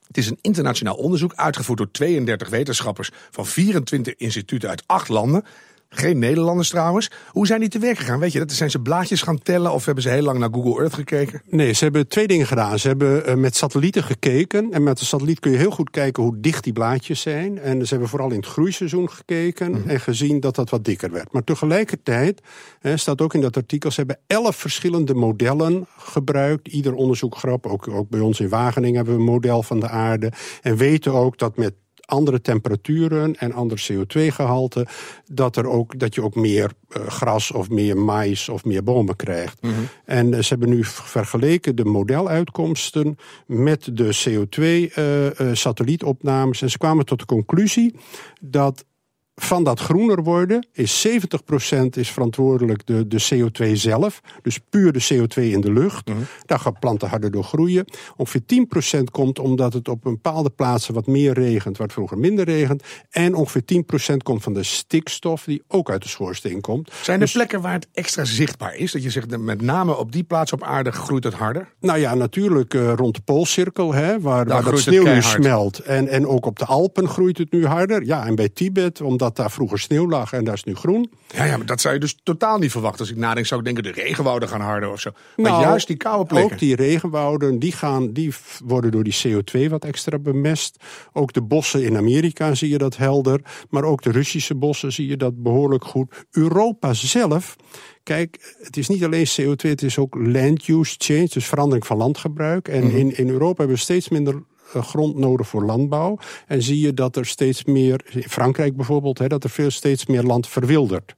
Het 0.06 0.16
is 0.16 0.30
een 0.30 0.38
internationaal 0.40 0.94
onderzoek 0.94 1.34
uitgevoerd 1.34 1.78
door 1.78 1.90
32 1.90 2.48
wetenschappers 2.48 3.10
van 3.30 3.46
24 3.46 4.14
instituten 4.14 4.68
uit 4.68 4.82
8 4.86 5.08
landen. 5.08 5.44
Geen 5.94 6.18
Nederlanders 6.18 6.68
trouwens. 6.68 7.10
Hoe 7.28 7.46
zijn 7.46 7.60
die 7.60 7.68
te 7.68 7.78
werk 7.78 7.98
gegaan? 7.98 8.18
Weet 8.18 8.32
je, 8.32 8.38
dat 8.38 8.52
zijn 8.52 8.70
ze 8.70 8.78
blaadjes 8.78 9.22
gaan 9.22 9.42
tellen 9.42 9.72
of 9.72 9.84
hebben 9.84 10.02
ze 10.02 10.10
heel 10.10 10.22
lang 10.22 10.38
naar 10.38 10.48
Google 10.52 10.80
Earth 10.80 10.94
gekeken? 10.94 11.42
Nee, 11.48 11.72
ze 11.72 11.84
hebben 11.84 12.08
twee 12.08 12.26
dingen 12.26 12.46
gedaan. 12.46 12.78
Ze 12.78 12.88
hebben 12.88 13.28
uh, 13.28 13.34
met 13.34 13.56
satellieten 13.56 14.02
gekeken. 14.02 14.72
En 14.72 14.82
met 14.82 14.98
de 14.98 15.04
satelliet 15.04 15.40
kun 15.40 15.50
je 15.50 15.56
heel 15.56 15.70
goed 15.70 15.90
kijken 15.90 16.22
hoe 16.22 16.40
dicht 16.40 16.64
die 16.64 16.72
blaadjes 16.72 17.20
zijn. 17.20 17.58
En 17.58 17.82
ze 17.82 17.90
hebben 17.90 18.08
vooral 18.08 18.30
in 18.30 18.36
het 18.36 18.46
groeiseizoen 18.46 19.10
gekeken 19.10 19.70
mm 19.70 19.74
-hmm. 19.74 19.88
en 19.88 20.00
gezien 20.00 20.40
dat 20.40 20.54
dat 20.54 20.70
wat 20.70 20.84
dikker 20.84 21.10
werd. 21.10 21.32
Maar 21.32 21.44
tegelijkertijd, 21.44 22.40
hè, 22.80 22.96
staat 22.96 23.20
ook 23.20 23.34
in 23.34 23.40
dat 23.40 23.56
artikel, 23.56 23.90
ze 23.90 23.96
hebben 23.96 24.18
elf 24.26 24.56
verschillende 24.56 25.14
modellen 25.14 25.86
gebruikt. 25.98 26.68
Ieder 26.68 26.94
onderzoek 26.94 27.36
grap, 27.36 27.66
ook, 27.66 27.88
ook 27.88 28.08
bij 28.08 28.20
ons 28.20 28.40
in 28.40 28.48
Wageningen 28.48 28.96
hebben 28.96 29.14
we 29.14 29.20
een 29.20 29.26
model 29.26 29.62
van 29.62 29.80
de 29.80 29.88
aarde. 29.88 30.32
En 30.62 30.76
weten 30.76 31.12
ook 31.12 31.38
dat 31.38 31.56
met 31.56 31.74
andere 32.06 32.40
temperaturen 32.40 33.36
en 33.36 33.52
ander 33.52 33.86
CO2-gehalte, 33.92 34.86
dat, 35.26 35.56
er 35.56 35.66
ook, 35.66 35.98
dat 35.98 36.14
je 36.14 36.22
ook 36.22 36.34
meer 36.34 36.72
uh, 36.88 37.06
gras 37.06 37.52
of 37.52 37.70
meer 37.70 37.98
mais 37.98 38.48
of 38.48 38.64
meer 38.64 38.82
bomen 38.82 39.16
krijgt. 39.16 39.62
Mm 39.62 39.72
-hmm. 39.72 39.88
En 40.04 40.32
uh, 40.32 40.38
ze 40.38 40.48
hebben 40.48 40.68
nu 40.68 40.84
vergeleken 40.84 41.76
de 41.76 41.84
modeluitkomsten 41.84 43.16
met 43.46 43.96
de 43.96 44.18
CO2-satellietopnames. 44.24 46.56
Uh, 46.56 46.62
en 46.62 46.70
ze 46.70 46.78
kwamen 46.78 47.06
tot 47.06 47.18
de 47.18 47.26
conclusie 47.26 47.94
dat 48.40 48.84
van 49.34 49.64
dat 49.64 49.80
groener 49.80 50.22
worden 50.22 50.66
is 50.72 51.06
70% 51.08 51.10
is 51.90 52.10
verantwoordelijk 52.10 52.86
de, 52.86 53.08
de 53.08 53.24
CO2 53.34 53.72
zelf. 53.72 54.20
Dus 54.42 54.58
puur 54.70 54.92
de 54.92 55.06
CO2 55.12 55.42
in 55.42 55.60
de 55.60 55.72
lucht. 55.72 56.08
Mm 56.08 56.14
-hmm. 56.14 56.24
Daar 56.46 56.58
gaan 56.58 56.78
planten 56.78 57.08
harder 57.08 57.30
door 57.30 57.44
groeien. 57.44 57.84
Ongeveer 58.16 58.40
10% 59.00 59.04
komt 59.10 59.38
omdat 59.38 59.72
het 59.72 59.88
op 59.88 60.02
bepaalde 60.02 60.50
plaatsen 60.50 60.94
wat 60.94 61.06
meer 61.06 61.32
regent, 61.32 61.78
het 61.78 61.92
vroeger 61.92 62.18
minder 62.18 62.44
regent. 62.44 62.82
En 63.10 63.34
ongeveer 63.34 63.62
10% 64.12 64.16
komt 64.16 64.42
van 64.42 64.52
de 64.52 64.62
stikstof 64.62 65.44
die 65.44 65.62
ook 65.68 65.90
uit 65.90 66.02
de 66.02 66.08
schoorsteen 66.08 66.60
komt. 66.60 66.92
Zijn 67.02 67.16
er 67.16 67.24
dus, 67.24 67.32
plekken 67.32 67.60
waar 67.60 67.72
het 67.72 67.88
extra 67.92 68.24
zichtbaar 68.24 68.74
is? 68.74 68.92
Dat 68.92 69.02
je 69.02 69.10
zegt, 69.10 69.38
met 69.38 69.60
name 69.60 69.96
op 69.96 70.12
die 70.12 70.24
plaats 70.24 70.52
op 70.52 70.62
aarde 70.62 70.92
groeit 70.92 71.24
het 71.24 71.34
harder? 71.34 71.68
Nou 71.80 71.98
ja, 71.98 72.14
natuurlijk 72.14 72.74
uh, 72.74 72.92
rond 72.92 73.14
de 73.14 73.20
Poolcirkel, 73.24 73.92
hè, 73.92 74.20
waar, 74.20 74.46
waar 74.46 74.64
dat 74.64 74.78
sneeuw 74.78 75.14
nu 75.14 75.22
smelt. 75.22 75.78
En, 75.78 76.08
en 76.08 76.26
ook 76.26 76.46
op 76.46 76.58
de 76.58 76.64
Alpen 76.64 77.08
groeit 77.08 77.38
het 77.38 77.52
nu 77.52 77.66
harder. 77.66 78.04
Ja, 78.04 78.26
en 78.26 78.34
bij 78.34 78.48
Tibet, 78.48 79.00
omdat 79.00 79.23
dat 79.24 79.36
daar 79.36 79.50
vroeger 79.50 79.78
sneeuw 79.78 80.08
lag 80.08 80.32
en 80.32 80.44
daar 80.44 80.54
is 80.54 80.64
nu 80.64 80.74
groen. 80.74 81.10
Ja, 81.28 81.44
ja, 81.44 81.56
maar 81.56 81.66
dat 81.66 81.80
zou 81.80 81.94
je 81.94 82.00
dus 82.00 82.16
totaal 82.22 82.58
niet 82.58 82.70
verwachten. 82.70 83.00
Als 83.00 83.10
ik 83.10 83.16
nadenk, 83.16 83.46
zou 83.46 83.60
ik 83.60 83.66
denken 83.66 83.82
de 83.82 84.02
regenwouden 84.02 84.48
gaan 84.48 84.60
harder 84.60 84.90
of 84.90 85.00
zo. 85.00 85.10
Maar 85.36 85.50
nou, 85.50 85.62
juist 85.62 85.86
die 85.86 85.96
koude 85.96 86.24
plekken. 86.24 86.52
Ook 86.52 86.58
die 86.58 86.76
regenwouden, 86.76 87.58
die, 87.58 87.72
gaan, 87.72 88.12
die 88.12 88.34
worden 88.64 88.90
door 88.90 89.04
die 89.04 89.16
CO2 89.26 89.68
wat 89.68 89.84
extra 89.84 90.18
bemest. 90.18 90.76
Ook 91.12 91.32
de 91.32 91.42
bossen 91.42 91.84
in 91.84 91.96
Amerika 91.96 92.54
zie 92.54 92.68
je 92.68 92.78
dat 92.78 92.96
helder. 92.96 93.40
Maar 93.70 93.84
ook 93.84 94.02
de 94.02 94.10
Russische 94.10 94.54
bossen 94.54 94.92
zie 94.92 95.08
je 95.08 95.16
dat 95.16 95.42
behoorlijk 95.42 95.84
goed. 95.84 96.26
Europa 96.30 96.92
zelf 96.92 97.56
Kijk, 98.04 98.54
het 98.62 98.76
is 98.76 98.88
niet 98.88 99.04
alleen 99.04 99.26
CO2, 99.40 99.68
het 99.68 99.82
is 99.82 99.98
ook 99.98 100.14
land 100.14 100.68
use 100.68 100.94
change, 100.98 101.28
dus 101.28 101.46
verandering 101.46 101.86
van 101.86 101.96
landgebruik. 101.96 102.68
En 102.68 102.82
-hmm. 102.82 102.96
in, 102.96 103.16
in 103.16 103.28
Europa 103.28 103.58
hebben 103.58 103.76
we 103.76 103.82
steeds 103.82 104.08
minder 104.08 104.42
grond 104.72 105.16
nodig 105.16 105.48
voor 105.48 105.64
landbouw. 105.64 106.18
En 106.46 106.62
zie 106.62 106.80
je 106.80 106.94
dat 106.94 107.16
er 107.16 107.26
steeds 107.26 107.64
meer, 107.64 108.00
in 108.10 108.22
Frankrijk 108.22 108.76
bijvoorbeeld, 108.76 109.18
hè, 109.18 109.26
dat 109.26 109.44
er 109.44 109.50
veel 109.50 109.70
steeds 109.70 110.06
meer 110.06 110.22
land 110.22 110.48
verwildert. 110.48 111.14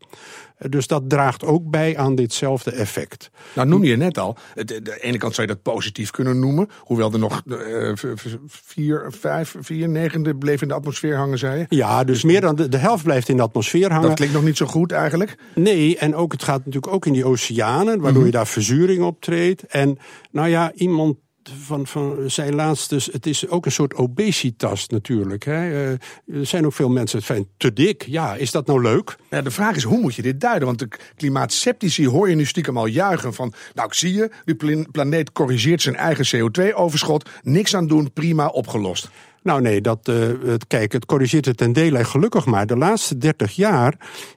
Dus 0.59 0.87
dat 0.87 1.03
draagt 1.09 1.45
ook 1.45 1.71
bij 1.71 1.97
aan 1.97 2.15
ditzelfde 2.15 2.71
effect. 2.71 3.31
Nou 3.55 3.69
noem 3.69 3.85
je 3.85 3.97
net 3.97 4.19
al, 4.19 4.37
de, 4.55 4.83
de 4.83 5.03
ene 5.03 5.19
kant 5.19 5.35
zou 5.35 5.47
je 5.47 5.53
dat 5.53 5.63
positief 5.63 6.11
kunnen 6.11 6.39
noemen. 6.39 6.69
Hoewel 6.79 7.13
er 7.13 7.19
nog 7.19 7.43
uh, 7.47 7.93
vier, 8.47 9.07
vijf, 9.09 9.55
vier 9.61 9.89
negende 9.89 10.37
bleef 10.37 10.63
in 10.63 10.69
de 10.69 10.75
atmosfeer 10.75 11.17
hangen, 11.17 11.39
zei 11.39 11.59
je. 11.59 11.77
Ja, 11.77 12.05
dus 12.05 12.25
meer 12.25 12.41
dan 12.41 12.57
de, 12.57 12.69
de 12.69 12.77
helft 12.77 13.05
blijft 13.05 13.29
in 13.29 13.37
de 13.37 13.43
atmosfeer 13.43 13.91
hangen. 13.91 14.09
Dat 14.09 14.17
klinkt 14.17 14.35
nog 14.35 14.45
niet 14.45 14.57
zo 14.57 14.67
goed 14.67 14.93
eigenlijk. 14.93 15.39
Nee, 15.55 15.99
en 15.99 16.15
ook, 16.15 16.33
het 16.33 16.43
gaat 16.43 16.65
natuurlijk 16.65 16.93
ook 16.93 17.07
in 17.07 17.13
die 17.13 17.25
oceanen, 17.25 17.87
waardoor 17.87 18.11
mm 18.11 18.15
-hmm. 18.15 18.25
je 18.25 18.31
daar 18.31 18.47
verzuring 18.47 19.03
optreedt. 19.03 19.63
En 19.63 19.99
nou 20.31 20.49
ja, 20.49 20.73
iemand 20.73 21.17
van, 21.65 21.87
van 21.87 22.17
zijn 22.27 22.55
laatst 22.55 22.91
dus, 22.91 23.09
het 23.13 23.27
is 23.27 23.49
ook 23.49 23.65
een 23.65 23.73
soort 23.73 23.95
obesitas 23.95 24.89
natuurlijk. 24.89 25.45
Hè. 25.45 25.71
Eh, 25.71 25.91
er 26.39 26.47
zijn 26.47 26.67
ook 26.67 26.73
veel 26.73 26.89
mensen 26.89 27.19
het 27.19 27.27
vinden 27.27 27.49
te 27.57 27.73
dik. 27.73 28.03
Ja, 28.03 28.35
is 28.35 28.51
dat 28.51 28.67
nou 28.67 28.83
leuk? 28.83 29.17
Ja, 29.31 29.43
de 29.43 29.51
vraag 29.51 29.77
is, 29.77 29.83
hoe 29.83 30.01
moet 30.01 30.15
je 30.15 30.23
dit 30.23 30.41
duiden? 30.41 30.67
Want 30.67 30.79
de 30.79 30.89
klimaatceptici 31.17 32.09
hoor 32.09 32.29
je 32.29 32.35
nu 32.35 32.45
stiekem 32.45 32.79
al 32.79 32.87
juichen 32.87 33.35
van... 33.35 33.53
nou, 33.75 33.89
ik 33.89 33.95
zie 33.95 34.15
je, 34.15 34.31
de 34.45 34.87
planeet 34.91 35.33
corrigeert 35.33 35.83
zijn 35.83 35.97
eigen 35.97 36.27
CO2-overschot. 36.37 37.29
Niks 37.43 37.75
aan 37.75 37.87
doen, 37.87 38.13
prima, 38.13 38.47
opgelost. 38.47 39.11
Nou 39.47 39.61
nee, 39.61 39.81
dat, 39.81 40.09
uh, 40.09 40.17
het, 40.45 40.67
kijk, 40.67 40.93
het 40.93 41.07
corrigeert 41.07 41.45
het 41.45 41.57
ten 41.57 41.73
dele 41.73 42.05
gelukkig 42.05 42.47
maar. 42.47 42.67
De 42.67 42.77
laatste 42.77 43.19
30 43.19 43.53
jaar 43.53 43.95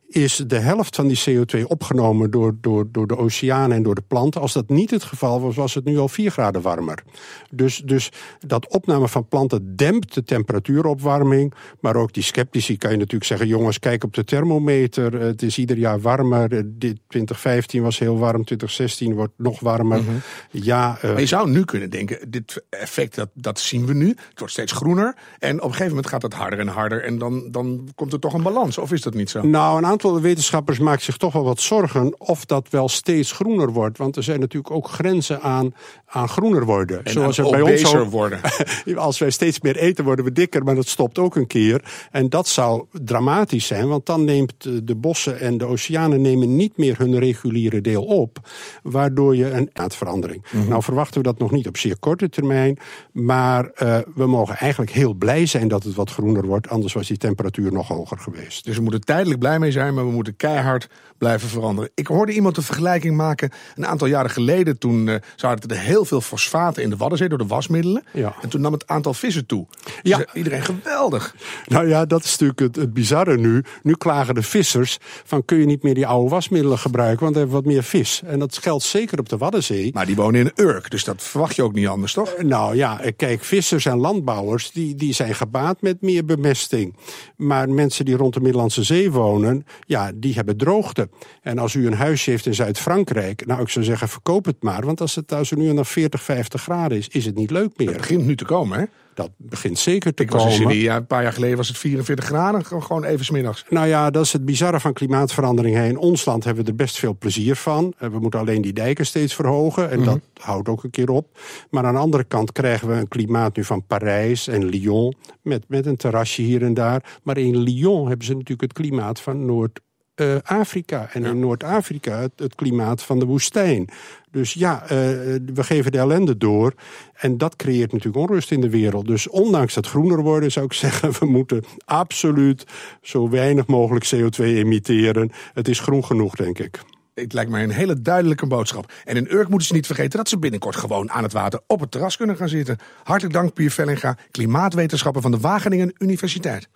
is 0.09 0.43
de 0.47 0.57
helft 0.59 0.95
van 0.95 1.07
die 1.07 1.21
CO2 1.29 1.63
opgenomen 1.67 2.31
door, 2.31 2.55
door, 2.61 2.87
door 2.91 3.07
de 3.07 3.17
oceanen 3.17 3.77
en 3.77 3.83
door 3.83 3.95
de 3.95 4.03
planten. 4.07 4.41
Als 4.41 4.53
dat 4.53 4.69
niet 4.69 4.91
het 4.91 5.03
geval 5.03 5.41
was, 5.41 5.55
was 5.55 5.73
het 5.73 5.85
nu 5.85 5.97
al 5.97 6.07
4 6.07 6.31
graden 6.31 6.61
warmer. 6.61 7.03
Dus, 7.51 7.81
dus 7.85 8.11
dat 8.39 8.67
opname 8.67 9.07
van 9.07 9.27
planten 9.27 9.75
dempt 9.75 10.13
de 10.13 10.23
temperatuuropwarming. 10.23 11.53
Maar 11.79 11.95
ook 11.95 12.13
die 12.13 12.23
sceptici 12.23 12.77
kan 12.77 12.91
je 12.91 12.97
natuurlijk 12.97 13.25
zeggen... 13.25 13.47
jongens, 13.47 13.79
kijk 13.79 14.03
op 14.03 14.13
de 14.13 14.23
thermometer, 14.23 15.21
het 15.21 15.41
is 15.41 15.57
ieder 15.57 15.77
jaar 15.77 16.01
warmer. 16.01 16.49
Dit 16.49 16.99
2015 17.07 17.81
was 17.81 17.99
heel 17.99 18.17
warm, 18.17 18.43
2016 18.43 19.13
wordt 19.13 19.33
nog 19.37 19.59
warmer. 19.59 20.03
Mhm. 20.03 20.11
ja, 20.51 20.97
uh, 20.97 21.11
maar 21.11 21.19
je 21.19 21.25
zou 21.25 21.49
nu 21.49 21.65
kunnen 21.65 21.89
denken, 21.89 22.31
dit 22.31 22.63
effect 22.69 23.15
dat, 23.15 23.29
dat 23.33 23.59
zien 23.59 23.85
we 23.85 23.93
nu. 23.93 24.07
Het 24.07 24.39
wordt 24.39 24.53
steeds 24.53 24.71
groener 24.71 25.15
en 25.39 25.55
op 25.55 25.63
een 25.63 25.69
gegeven 25.69 25.87
moment 25.87 26.07
gaat 26.07 26.21
het 26.21 26.33
harder 26.33 26.59
en 26.59 26.67
harder... 26.67 27.03
en 27.03 27.17
dan, 27.17 27.51
dan 27.51 27.89
komt 27.95 28.13
er 28.13 28.19
toch 28.19 28.33
een 28.33 28.43
balans, 28.43 28.77
of 28.77 28.91
is 28.91 29.01
dat 29.01 29.13
niet 29.13 29.29
zo? 29.29 29.41
Nou, 29.41 29.77
een 29.77 29.85
aantal 29.85 29.98
aantal 30.05 30.21
wetenschappers 30.21 30.79
maakt 30.79 31.01
zich 31.01 31.17
toch 31.17 31.33
wel 31.33 31.43
wat 31.43 31.59
zorgen 31.59 32.19
of 32.19 32.45
dat 32.45 32.67
wel 32.69 32.89
steeds 32.89 33.31
groener 33.31 33.71
wordt. 33.71 33.97
Want 33.97 34.15
er 34.15 34.23
zijn 34.23 34.39
natuurlijk 34.39 34.73
ook 34.73 34.87
grenzen 34.87 35.41
aan, 35.41 35.73
aan 36.05 36.29
groener 36.29 36.65
worden. 36.65 37.03
En 37.03 37.11
Zoals 37.11 37.37
er 37.37 37.49
bij 37.49 37.61
ons 37.61 37.95
ook, 37.95 38.09
worden. 38.09 38.39
als 38.95 39.19
wij 39.19 39.29
steeds 39.29 39.61
meer 39.61 39.75
eten, 39.75 40.03
worden 40.03 40.25
we 40.25 40.31
dikker, 40.31 40.63
maar 40.63 40.75
dat 40.75 40.87
stopt 40.87 41.19
ook 41.19 41.35
een 41.35 41.47
keer. 41.47 42.07
En 42.11 42.29
dat 42.29 42.47
zou 42.47 42.85
dramatisch 42.91 43.67
zijn, 43.67 43.87
want 43.87 44.05
dan 44.05 44.23
neemt 44.23 44.87
de 44.87 44.95
bossen 44.95 45.39
en 45.39 45.57
de 45.57 45.65
oceanen 45.65 46.21
nemen 46.21 46.55
niet 46.55 46.77
meer 46.77 46.97
hun 46.97 47.19
reguliere 47.19 47.81
deel 47.81 48.03
op. 48.03 48.37
Waardoor 48.83 49.35
je 49.35 49.51
een 49.51 49.69
aardverandering. 49.73 50.45
Mm 50.51 50.67
Nou 50.67 50.83
verwachten 50.83 51.21
we 51.21 51.27
dat 51.27 51.39
nog 51.39 51.51
niet 51.51 51.67
op 51.67 51.77
zeer 51.77 51.99
korte 51.99 52.29
termijn. 52.29 52.77
Maar 53.11 53.71
uh, 53.83 53.97
we 54.15 54.25
mogen 54.25 54.55
eigenlijk 54.57 54.91
heel 54.91 55.13
blij 55.13 55.45
zijn 55.45 55.67
dat 55.67 55.83
het 55.83 55.95
wat 55.95 56.11
groener 56.11 56.45
wordt. 56.45 56.69
Anders 56.69 56.93
was 56.93 57.07
die 57.07 57.17
temperatuur 57.17 57.71
nog 57.71 57.87
hoger 57.87 58.17
geweest. 58.17 58.65
Dus 58.65 58.75
we 58.75 58.81
moeten 58.81 59.01
tijdelijk 59.01 59.39
blij 59.39 59.59
mee 59.59 59.71
zijn 59.71 59.88
maar 59.93 60.05
we 60.05 60.11
moeten 60.11 60.35
keihard 60.35 60.89
blijven 61.19 61.49
veranderen. 61.49 61.89
Ik 61.95 62.07
hoorde 62.07 62.33
iemand 62.33 62.57
een 62.57 62.63
vergelijking 62.63 63.15
maken 63.15 63.51
een 63.75 63.85
aantal 63.85 64.07
jaren 64.07 64.31
geleden. 64.31 64.77
Toen 64.77 65.07
uh, 65.07 65.15
zaten 65.35 65.69
er 65.69 65.79
heel 65.79 66.05
veel 66.05 66.21
fosfaten 66.21 66.83
in 66.83 66.89
de 66.89 66.97
Waddenzee 66.97 67.29
door 67.29 67.37
de 67.37 67.45
wasmiddelen. 67.45 68.03
Ja. 68.13 68.35
En 68.41 68.49
toen 68.49 68.61
nam 68.61 68.73
het 68.73 68.87
aantal 68.87 69.13
vissen 69.13 69.45
toe. 69.45 69.67
ja. 70.01 70.17
Dus, 70.17 70.25
eh, 70.25 70.35
iedereen 70.35 70.63
geweldig. 70.63 71.35
Nou 71.67 71.87
ja, 71.87 72.05
dat 72.05 72.23
is 72.23 72.31
natuurlijk 72.31 72.59
het, 72.59 72.75
het 72.75 72.93
bizarre 72.93 73.37
nu. 73.37 73.63
Nu 73.83 73.93
klagen 73.93 74.35
de 74.35 74.43
vissers 74.43 74.97
van 75.01 75.45
kun 75.45 75.57
je 75.57 75.65
niet 75.65 75.83
meer 75.83 75.93
die 75.93 76.07
oude 76.07 76.29
wasmiddelen 76.29 76.77
gebruiken, 76.77 77.19
want 77.19 77.33
we 77.33 77.39
hebben 77.39 77.57
wat 77.57 77.65
meer 77.65 77.83
vis. 77.83 78.21
En 78.25 78.39
dat 78.39 78.57
geldt 78.57 78.83
zeker 78.83 79.19
op 79.19 79.29
de 79.29 79.37
Waddenzee. 79.37 79.91
Maar 79.93 80.05
die 80.05 80.15
wonen 80.15 80.41
in 80.41 80.65
Urk, 80.65 80.91
dus 80.91 81.03
dat 81.03 81.23
verwacht 81.23 81.55
je 81.55 81.63
ook 81.63 81.73
niet 81.73 81.87
anders, 81.87 82.13
toch? 82.13 82.33
Uh, 82.37 82.43
nou 82.43 82.75
ja, 82.75 83.01
kijk, 83.15 83.43
vissers 83.43 83.85
en 83.85 83.97
landbouwers 83.97 84.71
die, 84.71 84.95
die 84.95 85.13
zijn 85.13 85.35
gebaat 85.35 85.81
met 85.81 86.01
meer 86.01 86.25
bemesting. 86.25 86.95
Maar 87.35 87.69
mensen 87.69 88.05
die 88.05 88.15
rond 88.15 88.33
de 88.33 88.41
Middellandse 88.41 88.83
Zee 88.83 89.11
wonen, 89.11 89.65
ja, 89.85 90.11
die 90.15 90.33
hebben 90.33 90.57
droogte. 90.57 91.08
En 91.41 91.57
als 91.57 91.73
u 91.73 91.87
een 91.87 91.93
huisje 91.93 92.29
heeft 92.29 92.45
in 92.45 92.55
Zuid-Frankrijk, 92.55 93.45
nou, 93.45 93.61
ik 93.61 93.69
zou 93.69 93.85
zeggen, 93.85 94.07
verkoop 94.07 94.45
het 94.45 94.63
maar. 94.63 94.85
Want 94.85 95.01
als 95.01 95.15
het, 95.15 95.33
als 95.33 95.51
er 95.51 95.57
nu 95.57 95.73
naar 95.73 95.85
40, 95.85 96.23
50 96.23 96.61
graden 96.61 96.97
is, 96.97 97.07
is 97.07 97.25
het 97.25 97.35
niet 97.35 97.51
leuk 97.51 97.71
meer. 97.77 97.87
Het 97.87 97.97
begint 97.97 98.25
nu 98.25 98.35
te 98.35 98.45
komen, 98.45 98.79
hè? 98.79 98.85
Dat 99.19 99.31
begint 99.37 99.79
zeker 99.79 100.13
te 100.13 100.23
ik 100.23 100.29
komen. 100.29 100.45
Was 100.45 100.59
in 100.59 100.69
Syrië, 100.69 100.89
een 100.89 101.05
paar 101.05 101.23
jaar 101.23 101.33
geleden 101.33 101.57
was 101.57 101.67
het 101.67 101.77
44 101.77 102.25
graden, 102.25 102.65
gewoon 102.65 103.03
even 103.03 103.25
smiddags. 103.25 103.65
Nou 103.69 103.87
ja, 103.87 104.09
dat 104.09 104.25
is 104.25 104.33
het 104.33 104.45
bizarre 104.45 104.79
van 104.79 104.93
klimaatverandering. 104.93 105.77
In 105.77 105.97
ons 105.97 106.25
land 106.25 106.43
hebben 106.43 106.63
we 106.63 106.69
er 106.69 106.75
best 106.75 106.99
veel 106.99 107.15
plezier 107.19 107.55
van. 107.55 107.93
Eh, 107.97 108.09
we 108.09 108.19
moeten 108.19 108.39
alleen 108.39 108.61
die 108.61 108.73
dijken 108.73 109.05
steeds 109.05 109.35
verhogen. 109.35 109.89
En 109.89 109.99
mhm. 109.99 110.05
dat 110.05 110.19
houdt 110.33 110.69
ook 110.69 110.83
een 110.83 110.89
keer 110.89 111.09
op. 111.09 111.39
Maar 111.69 111.85
aan 111.85 111.93
de 111.93 111.99
andere 111.99 112.23
kant 112.23 112.51
krijgen 112.51 112.87
we 112.87 112.93
een 112.93 113.07
klimaat 113.07 113.55
nu 113.55 113.63
van 113.63 113.85
Parijs 113.85 114.47
en 114.47 114.65
Lyon. 114.65 115.15
Met, 115.41 115.63
met 115.67 115.85
een 115.85 115.97
terrasje 115.97 116.41
hier 116.41 116.63
en 116.63 116.73
daar. 116.73 117.19
Maar 117.23 117.37
in 117.37 117.57
Lyon 117.57 118.07
hebben 118.07 118.25
ze 118.25 118.33
natuurlijk 118.33 118.61
het 118.61 118.73
klimaat 118.73 119.19
van 119.19 119.45
Noord 119.45 119.79
uh, 120.19 120.35
Afrika. 120.43 121.09
En 121.13 121.25
in 121.25 121.39
Noord-Afrika 121.39 122.19
het, 122.19 122.31
het, 122.35 122.55
klimaat 122.55 123.03
van 123.03 123.19
de 123.19 123.25
woestijn. 123.25 123.87
Dus 124.31 124.53
ja, 124.53 124.83
uh, 124.83 124.89
we 124.89 125.63
geven 125.63 125.91
de 125.91 125.97
ellende 125.97 126.37
door. 126.37 126.73
En 127.13 127.37
dat 127.37 127.55
creëert 127.55 127.91
natuurlijk 127.91 128.29
onrust 128.29 128.51
in 128.51 128.61
de 128.61 128.69
wereld. 128.69 129.07
Dus 129.07 129.29
ondanks 129.29 129.73
dat 129.73 129.87
groener 129.87 130.21
worden 130.21 130.51
zou 130.51 130.65
ik 130.65 130.73
zeggen... 130.85 131.11
we 131.19 131.25
moeten 131.25 131.63
absoluut 131.85 132.65
zo 133.01 133.29
weinig 133.29 133.67
mogelijk 133.67 134.11
CO2 134.15 134.43
emitteren. 134.43 135.31
Het 135.53 135.67
is 135.67 135.79
groen 135.79 136.05
genoeg, 136.05 136.35
denk 136.35 136.59
ik. 136.59 136.79
Het 137.13 137.33
lijkt 137.33 137.51
mij 137.51 137.63
een 137.63 137.69
hele 137.69 138.01
duidelijke 138.01 138.47
boodschap. 138.47 138.91
En 139.05 139.15
in 139.15 139.27
Urk 139.31 139.49
moeten 139.49 139.67
ze 139.67 139.73
niet 139.73 139.85
vergeten 139.85 140.17
dat 140.17 140.29
ze 140.29 140.39
binnenkort 140.39 140.75
gewoon 140.75 141.11
aan 141.11 141.23
het 141.23 141.33
water 141.33 141.59
op 141.67 141.79
het 141.79 141.91
terras 141.91 142.17
kunnen 142.17 142.37
gaan 142.37 142.49
zitten. 142.49 142.77
Hartelijk 143.03 143.35
dank, 143.35 143.53
Pier 143.53 143.71
Vellinga, 143.71 144.17
klimaatwetenschapper 144.31 145.21
van 145.21 145.31
de 145.31 145.39
Wageningen 145.39 145.93
Universiteit. 145.97 146.69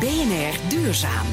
BNR 0.00 0.68
Duurzaam. 0.68 1.26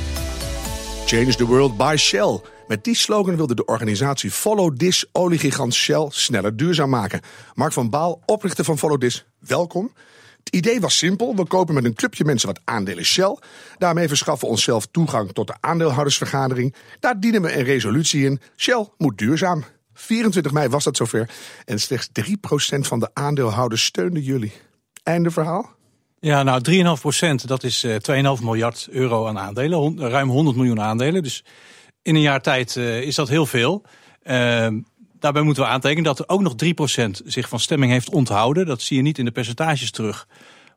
Change 1.06 1.36
the 1.36 1.45
world 1.45 1.77
by 1.77 1.95
Shell. 1.95 2.39
Met 2.67 2.84
die 2.84 2.95
slogan 2.95 3.36
wilde 3.36 3.56
de 3.56 3.65
organisatie 3.65 4.32
Follow 4.32 4.75
This 4.75 5.06
oliegigant 5.12 5.73
Shell 5.73 6.08
sneller 6.10 6.58
duurzaam 6.58 6.89
maken. 6.89 7.21
Mark 7.53 7.73
van 7.73 7.89
Baal, 7.89 8.21
oprichter 8.25 8.65
van 8.65 8.77
Follow 8.77 8.99
This, 8.99 9.25
welkom. 9.39 9.93
Het 10.43 10.56
idee 10.56 10.80
was 10.80 10.97
simpel. 10.97 11.36
We 11.36 11.45
kopen 11.45 11.73
met 11.73 11.86
een 11.86 11.93
clubje 11.93 12.25
mensen 12.25 12.47
wat 12.47 12.60
aandelen 12.63 13.06
Shell. 13.06 13.38
Daarmee 13.77 14.08
verschaffen 14.08 14.47
we 14.47 14.53
onszelf 14.53 14.86
toegang 14.86 15.32
tot 15.32 15.47
de 15.47 15.56
aandeelhoudersvergadering. 15.60 16.75
Daar 16.99 17.19
dienen 17.19 17.41
we 17.41 17.58
een 17.58 17.63
resolutie 17.63 18.25
in. 18.25 18.39
Shell 18.56 18.88
moet 18.97 19.17
duurzaam. 19.17 19.63
24 19.93 20.51
mei 20.51 20.69
was 20.69 20.84
dat 20.84 20.97
zover. 20.97 21.30
En 21.65 21.80
slechts 21.80 22.10
3% 22.21 22.30
van 22.80 22.99
de 22.99 23.10
aandeelhouders 23.13 23.84
steunde 23.86 24.23
jullie. 24.23 24.53
Einde 25.03 25.32
verhaal? 25.32 25.76
Ja, 26.19 26.43
nou 26.43 26.62
3,5 26.95 27.01
procent, 27.01 27.47
dat 27.47 27.63
is 27.63 27.84
uh, 27.84 27.95
eh, 27.95 28.38
2,5 28.38 28.43
miljard 28.43 28.88
euro 28.91 29.27
aan 29.27 29.39
aandelen. 29.39 29.99
ruim 29.99 30.30
100 30.30 30.56
miljoen 30.56 30.82
aandelen. 30.82 31.23
Dus 31.23 31.43
in 32.01 32.15
een 32.15 32.21
jaar 32.21 32.41
tijd 32.41 32.75
uh, 32.75 33.01
is 33.01 33.15
dat 33.15 33.30
heel 33.30 33.45
veel. 33.45 33.84
Uh, 34.23 34.67
daarbij 35.19 35.41
moeten 35.41 35.63
we 35.63 35.69
aantekenen 35.69 36.03
dat 36.03 36.19
er 36.19 36.30
ook 36.30 36.41
nog 36.41 36.56
3 36.56 36.73
procent 36.73 37.21
zich 37.25 37.49
van 37.49 37.60
stemming 37.60 37.91
heeft 37.91 38.10
onthouden. 38.10 38.65
Dat 38.65 38.82
zie 38.82 38.97
je 38.97 39.03
niet 39.03 39.17
in 39.17 39.25
de 39.25 39.32
percentages 39.32 39.91
terug. 39.91 40.27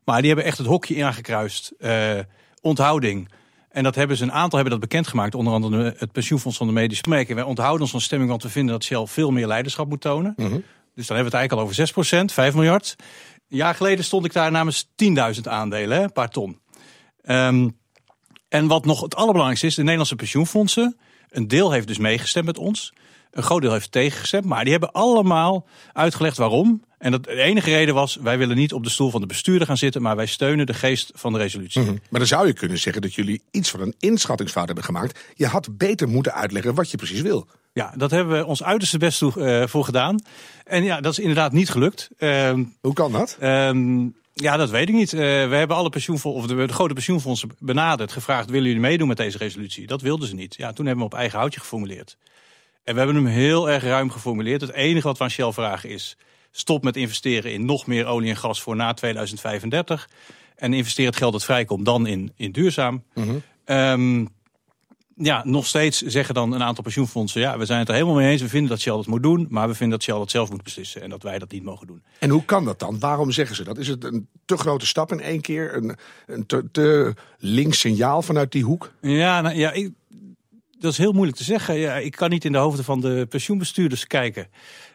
Maar 0.03 0.17
die 0.17 0.27
hebben 0.27 0.45
echt 0.45 0.57
het 0.57 0.67
hokje 0.67 0.95
ingekruist. 0.95 1.71
Uh, 1.79 2.19
onthouding. 2.61 3.29
En 3.69 3.83
dat 3.83 3.95
hebben 3.95 4.17
ze 4.17 4.23
een 4.23 4.31
aantal 4.31 4.59
hebben 4.59 4.79
dat 4.79 4.89
bekendgemaakt. 4.89 5.35
Onder 5.35 5.53
andere 5.53 5.95
het 5.97 6.11
pensioenfonds 6.11 6.57
van 6.57 6.67
de 6.67 6.73
medische 6.73 7.09
merken. 7.09 7.35
Wij 7.35 7.43
onthouden 7.43 7.81
ons 7.81 7.91
van 7.91 8.01
stemming, 8.01 8.29
want 8.29 8.43
we 8.43 8.49
vinden 8.49 8.73
dat 8.73 8.83
Shell 8.83 9.05
veel 9.05 9.31
meer 9.31 9.47
leiderschap 9.47 9.89
moet 9.89 10.01
tonen. 10.01 10.33
Mm 10.37 10.45
-hmm. 10.45 10.63
Dus 10.95 11.07
dan 11.07 11.15
hebben 11.15 11.31
we 11.31 11.37
het 11.37 11.47
eigenlijk 11.47 11.51
al 11.51 11.59
over 11.59 11.75
6 11.75 11.91
procent, 11.91 12.31
5 12.31 12.53
miljard. 12.53 12.95
Een 13.51 13.57
jaar 13.57 13.75
geleden 13.75 14.05
stond 14.05 14.25
ik 14.25 14.33
daar 14.33 14.51
namens 14.51 14.87
10.000 15.35 15.41
aandelen, 15.43 15.97
hè, 15.97 16.03
een 16.03 16.11
paar 16.11 16.29
ton. 16.29 16.59
Um, 17.25 17.77
en 18.49 18.67
wat 18.67 18.85
nog 18.85 19.01
het 19.01 19.15
allerbelangrijkste 19.15 19.67
is, 19.67 19.75
de 19.75 19.81
Nederlandse 19.81 20.15
pensioenfondsen. 20.15 20.97
Een 21.29 21.47
deel 21.47 21.71
heeft 21.71 21.87
dus 21.87 21.97
meegestemd 21.97 22.45
met 22.45 22.57
ons. 22.57 22.93
Een 23.31 23.43
groot 23.43 23.61
deel 23.61 23.71
heeft 23.71 23.91
tegengestemd. 23.91 24.45
Maar 24.45 24.63
die 24.63 24.71
hebben 24.71 24.91
allemaal 24.91 25.67
uitgelegd 25.93 26.37
waarom. 26.37 26.83
En 26.97 27.11
dat, 27.11 27.23
de 27.23 27.41
enige 27.41 27.69
reden 27.69 27.93
was, 27.93 28.15
wij 28.15 28.37
willen 28.37 28.55
niet 28.55 28.73
op 28.73 28.83
de 28.83 28.89
stoel 28.89 29.09
van 29.09 29.21
de 29.21 29.27
bestuurder 29.27 29.67
gaan 29.67 29.77
zitten, 29.77 30.01
maar 30.01 30.15
wij 30.15 30.25
steunen 30.25 30.65
de 30.65 30.73
geest 30.73 31.11
van 31.13 31.33
de 31.33 31.39
resolutie. 31.39 31.81
Mm 31.81 31.87
Maar 31.87 32.19
dan 32.19 32.27
zou 32.27 32.47
je 32.47 32.53
kunnen 32.53 32.79
zeggen 32.79 33.01
dat 33.01 33.13
jullie 33.13 33.41
iets 33.51 33.69
van 33.69 33.81
een 33.81 33.95
inschattingsfout 33.99 34.65
hebben 34.65 34.83
gemaakt. 34.83 35.19
Je 35.35 35.47
had 35.47 35.77
beter 35.77 36.07
moeten 36.07 36.33
uitleggen 36.33 36.75
wat 36.75 36.91
je 36.91 36.97
precies 36.97 37.21
wil. 37.21 37.47
Ja, 37.73 37.93
dat 37.97 38.11
hebben 38.11 38.37
we 38.37 38.45
ons 38.45 38.63
uiterste 38.63 38.97
best 38.97 39.17
toe, 39.17 39.33
uh, 39.35 39.67
voor 39.67 39.85
gedaan. 39.85 40.19
En 40.63 40.83
ja, 40.83 41.01
dat 41.01 41.11
is 41.11 41.19
inderdaad 41.19 41.51
niet 41.51 41.69
gelukt. 41.69 42.09
Uh, 42.17 42.53
Hoe 42.81 42.93
kan 42.93 43.11
dat? 43.11 43.37
Uh, 43.41 43.71
ja, 44.33 44.57
dat 44.57 44.69
weet 44.69 44.89
ik 44.89 44.95
niet. 44.95 45.13
Uh, 45.13 45.19
we 45.19 45.55
hebben 45.55 45.77
alle 45.77 45.89
pensioenfondsen, 45.89 46.43
of 46.43 46.49
de, 46.49 46.65
de, 46.67 46.73
grote 46.73 46.93
pensioenfondsen 46.93 47.49
benaderd, 47.59 48.11
gevraagd: 48.11 48.49
willen 48.49 48.65
jullie 48.65 48.81
meedoen 48.81 49.07
met 49.07 49.17
deze 49.17 49.37
resolutie? 49.37 49.87
Dat 49.87 50.01
wilden 50.01 50.27
ze 50.27 50.35
niet. 50.35 50.55
Ja, 50.55 50.73
toen 50.73 50.85
hebben 50.85 51.05
we 51.05 51.11
op 51.11 51.19
eigen 51.19 51.39
houtje 51.39 51.59
geformuleerd. 51.59 52.17
En 52.83 52.93
we 52.93 52.99
hebben 52.99 53.15
hem 53.15 53.25
heel 53.25 53.69
erg 53.69 53.83
ruim 53.83 54.11
geformuleerd. 54.11 54.61
Het 54.61 54.73
enige 54.73 55.07
wat 55.07 55.17
we 55.17 55.23
aan 55.23 55.29
Shell 55.29 55.51
vragen 55.51 55.89
is: 55.89 56.17
stop 56.51 56.83
met 56.83 56.95
investeren 56.95 57.53
in 57.53 57.65
nog 57.65 57.87
meer 57.87 58.05
olie 58.05 58.29
en 58.29 58.37
gas 58.37 58.61
voor 58.61 58.75
na 58.75 58.93
2035. 58.93 60.09
En 60.55 60.73
investeer 60.73 61.05
het 61.05 61.15
geld 61.15 61.31
dat 61.31 61.43
vrijkomt 61.43 61.85
dan 61.85 62.07
in, 62.07 62.31
in 62.35 62.51
duurzaam. 62.51 63.03
Mm 63.13 63.41
-hmm 63.65 64.29
ja, 65.21 65.41
nog 65.45 65.67
steeds 65.67 66.01
zeggen 66.01 66.35
dan 66.35 66.51
een 66.51 66.63
aantal 66.63 66.83
pensioenfondsen... 66.83 67.41
ja, 67.41 67.57
we 67.57 67.65
zijn 67.65 67.79
het 67.79 67.87
er 67.87 67.93
helemaal 67.93 68.15
mee 68.15 68.31
eens, 68.31 68.41
we 68.41 68.49
vinden 68.49 68.69
dat 68.69 68.79
Shell 68.79 68.95
dat 68.95 69.07
moet 69.07 69.23
doen... 69.23 69.47
maar 69.49 69.67
we 69.67 69.75
vinden 69.75 69.97
dat 69.97 70.07
Shell 70.07 70.17
dat 70.17 70.31
zelf 70.31 70.49
moet 70.49 70.63
beslissen 70.63 71.01
en 71.01 71.09
dat 71.09 71.23
wij 71.23 71.39
dat 71.39 71.51
niet 71.51 71.63
mogen 71.63 71.87
doen. 71.87 72.03
En 72.19 72.29
hoe 72.29 72.45
kan 72.45 72.65
dat 72.65 72.79
dan? 72.79 72.99
Waarom 72.99 73.31
zeggen 73.31 73.55
ze 73.55 73.63
dat? 73.63 73.77
Is 73.77 73.87
het 73.87 74.03
een 74.03 74.27
te 74.45 74.57
grote 74.57 74.85
stap 74.85 75.11
in 75.11 75.21
één 75.21 75.41
keer? 75.41 75.75
Een, 75.75 75.95
een 76.27 76.45
te, 76.45 76.65
te 76.71 77.13
links 77.37 77.79
signaal 77.79 78.21
vanuit 78.21 78.51
die 78.51 78.63
hoek? 78.63 78.91
Ja, 79.01 79.41
nou, 79.41 79.55
ja 79.55 79.71
ik, 79.71 79.91
dat 80.81 80.91
is 80.91 80.97
heel 80.97 81.11
moeilijk 81.11 81.37
te 81.37 81.43
zeggen. 81.43 81.75
Ja, 81.75 81.95
ik 81.95 82.11
kan 82.11 82.29
niet 82.29 82.45
in 82.45 82.51
de 82.51 82.57
hoofden 82.57 82.85
van 82.85 83.01
de 83.01 83.25
pensioenbestuurders 83.29 84.07
kijken. 84.07 84.47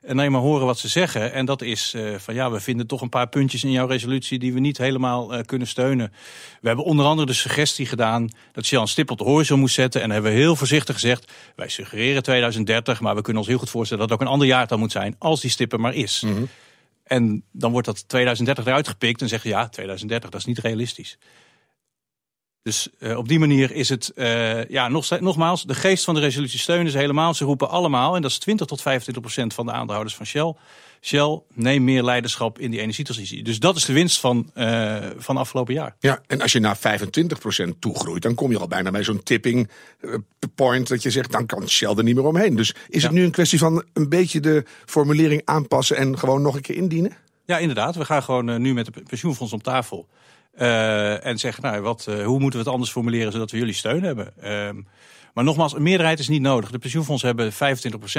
En 0.02 0.18
alleen 0.18 0.32
maar 0.32 0.40
horen 0.40 0.66
wat 0.66 0.78
ze 0.78 0.88
zeggen. 0.88 1.32
En 1.32 1.44
dat 1.44 1.62
is 1.62 1.92
uh, 1.96 2.14
van 2.18 2.34
ja, 2.34 2.50
we 2.50 2.60
vinden 2.60 2.86
toch 2.86 3.00
een 3.00 3.08
paar 3.08 3.28
puntjes 3.28 3.64
in 3.64 3.70
jouw 3.70 3.86
resolutie 3.86 4.38
die 4.38 4.52
we 4.52 4.60
niet 4.60 4.78
helemaal 4.78 5.34
uh, 5.34 5.40
kunnen 5.40 5.68
steunen. 5.68 6.12
We 6.60 6.66
hebben 6.66 6.84
onder 6.84 7.06
andere 7.06 7.26
de 7.26 7.32
suggestie 7.32 7.86
gedaan 7.86 8.28
dat 8.52 8.64
Shell 8.64 8.80
een 8.80 8.88
stip 8.88 9.10
op 9.10 9.18
de 9.18 9.24
horizon 9.24 9.58
moest 9.58 9.74
zetten. 9.74 10.02
En 10.02 10.10
hebben 10.10 10.32
we 10.32 10.38
heel 10.38 10.56
voorzichtig 10.56 10.94
gezegd, 10.94 11.32
wij 11.56 11.68
suggereren 11.68 12.22
2030, 12.22 13.00
maar 13.00 13.14
we 13.14 13.22
kunnen 13.22 13.42
ons 13.42 13.50
heel 13.50 13.60
goed 13.60 13.70
voorstellen 13.70 14.02
dat 14.02 14.10
het 14.10 14.20
ook 14.20 14.26
een 14.26 14.32
ander 14.32 14.48
jaartal 14.48 14.78
moet 14.78 14.92
zijn, 14.92 15.16
als 15.18 15.40
die 15.40 15.50
stip 15.50 15.72
er 15.72 15.80
maar 15.80 15.94
is. 15.94 16.20
Mm 16.20 16.34
-hmm. 16.34 16.48
En 17.04 17.42
dan 17.52 17.72
wordt 17.72 17.86
dat 17.86 18.08
2030 18.08 18.66
eruit 18.66 18.88
gepikt 18.88 19.22
en 19.22 19.28
zeggen 19.28 19.50
ja, 19.50 19.68
2030, 19.68 20.30
dat 20.30 20.40
is 20.40 20.46
niet 20.46 20.58
realistisch. 20.58 21.18
Dus 22.66 22.88
uh, 22.98 23.16
op 23.16 23.28
die 23.28 23.38
manier 23.38 23.72
is 23.72 23.88
het, 23.88 24.12
uh, 24.14 24.64
ja, 24.64 24.88
nog, 24.88 25.20
nogmaals, 25.20 25.64
de 25.64 25.74
geest 25.74 26.04
van 26.04 26.14
de 26.14 26.20
resolutie 26.20 26.58
steunen 26.58 26.92
ze 26.92 26.98
helemaal. 26.98 27.34
Ze 27.34 27.44
roepen 27.44 27.68
allemaal, 27.68 28.16
en 28.16 28.22
dat 28.22 28.30
is 28.30 28.38
20 28.38 28.66
tot 28.66 28.82
25 28.82 29.22
procent 29.22 29.54
van 29.54 29.66
de 29.66 29.72
aandeelhouders 29.72 30.16
van 30.16 30.26
Shell. 30.26 30.54
Shell, 31.00 31.40
neem 31.54 31.84
meer 31.84 32.02
leiderschap 32.02 32.58
in 32.58 32.70
die 32.70 32.80
energietransitie. 32.80 33.42
Dus 33.42 33.58
dat 33.58 33.76
is 33.76 33.84
de 33.84 33.92
winst 33.92 34.20
van, 34.20 34.50
uh, 34.54 34.96
van 35.16 35.36
afgelopen 35.36 35.74
jaar. 35.74 35.96
Ja, 35.98 36.22
en 36.26 36.40
als 36.40 36.52
je 36.52 36.60
naar 36.60 36.76
25 36.76 37.38
procent 37.38 37.80
toegroeit, 37.80 38.22
dan 38.22 38.34
kom 38.34 38.50
je 38.50 38.58
al 38.58 38.68
bijna 38.68 38.90
bij 38.90 39.04
zo'n 39.04 39.22
tipping 39.22 39.70
point 40.54 40.88
dat 40.88 41.02
je 41.02 41.10
zegt, 41.10 41.32
dan 41.32 41.46
kan 41.46 41.68
Shell 41.68 41.94
er 41.96 42.02
niet 42.02 42.14
meer 42.14 42.26
omheen. 42.26 42.56
Dus 42.56 42.74
is 42.88 43.02
ja. 43.02 43.08
het 43.08 43.16
nu 43.16 43.24
een 43.24 43.30
kwestie 43.30 43.58
van 43.58 43.84
een 43.92 44.08
beetje 44.08 44.40
de 44.40 44.64
formulering 44.84 45.42
aanpassen 45.44 45.96
en 45.96 46.18
gewoon 46.18 46.42
nog 46.42 46.54
een 46.54 46.62
keer 46.62 46.76
indienen? 46.76 47.12
Ja, 47.44 47.58
inderdaad. 47.58 47.96
We 47.96 48.04
gaan 48.04 48.22
gewoon 48.22 48.60
nu 48.60 48.74
met 48.74 48.86
de 48.86 49.02
pensioenfonds 49.08 49.52
om 49.52 49.62
tafel. 49.62 50.08
Uh, 50.58 51.26
en 51.26 51.38
zeggen, 51.38 51.62
nou, 51.62 51.80
wat, 51.80 52.06
uh, 52.08 52.24
hoe 52.24 52.38
moeten 52.38 52.58
we 52.58 52.64
het 52.64 52.74
anders 52.74 52.90
formuleren 52.90 53.32
zodat 53.32 53.50
we 53.50 53.58
jullie 53.58 53.74
steun 53.74 54.02
hebben? 54.02 54.32
Uh, 54.44 54.68
maar 55.34 55.44
nogmaals, 55.44 55.74
een 55.74 55.82
meerderheid 55.82 56.18
is 56.18 56.28
niet 56.28 56.40
nodig. 56.40 56.70
De 56.70 56.78
pensioenfondsen 56.78 57.28
hebben 57.28 57.52
25% 57.52 57.56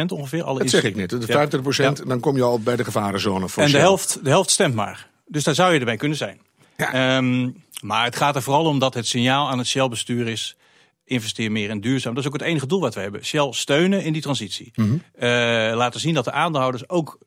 ongeveer. 0.07 0.43
Alle 0.43 0.59
dat 0.59 0.69
zeg 0.69 0.83
ik 0.83 0.95
net. 0.95 1.09
De 1.09 1.49
25% 1.61 1.75
ja. 1.75 1.91
dan 1.91 2.19
kom 2.19 2.35
je 2.35 2.43
al 2.43 2.59
bij 2.59 2.75
de 2.75 2.83
gevarenzone. 2.83 3.49
Voor 3.49 3.63
en 3.63 3.71
de 3.71 3.77
helft, 3.77 4.19
de 4.23 4.29
helft 4.29 4.49
stemt 4.49 4.75
maar. 4.75 5.09
Dus 5.27 5.43
daar 5.43 5.55
zou 5.55 5.73
je 5.73 5.79
erbij 5.79 5.97
kunnen 5.97 6.17
zijn. 6.17 6.39
Ja. 6.77 7.17
Um, 7.17 7.63
maar 7.81 8.03
het 8.03 8.15
gaat 8.15 8.35
er 8.35 8.41
vooral 8.41 8.65
om 8.65 8.79
dat 8.79 8.93
het 8.93 9.07
signaal 9.07 9.49
aan 9.49 9.57
het 9.57 9.67
Shell-bestuur 9.67 10.27
is... 10.27 10.57
investeer 11.07 11.51
meer 11.51 11.69
in 11.69 11.81
duurzaam. 11.81 12.13
Dat 12.13 12.23
is 12.23 12.29
ook 12.29 12.39
het 12.39 12.47
enige 12.47 12.67
doel 12.67 12.79
wat 12.79 12.93
we 12.93 13.01
hebben. 13.01 13.25
Shell 13.25 13.47
steunen 13.51 14.03
in 14.03 14.13
die 14.13 14.21
transitie. 14.21 14.71
Mm 14.75 14.85
-hmm. 14.85 15.25
laten 15.75 15.99
zien 15.99 16.13
dat 16.13 16.25
de 16.25 16.31
aandeelhouders 16.31 16.89
ook 16.89 17.17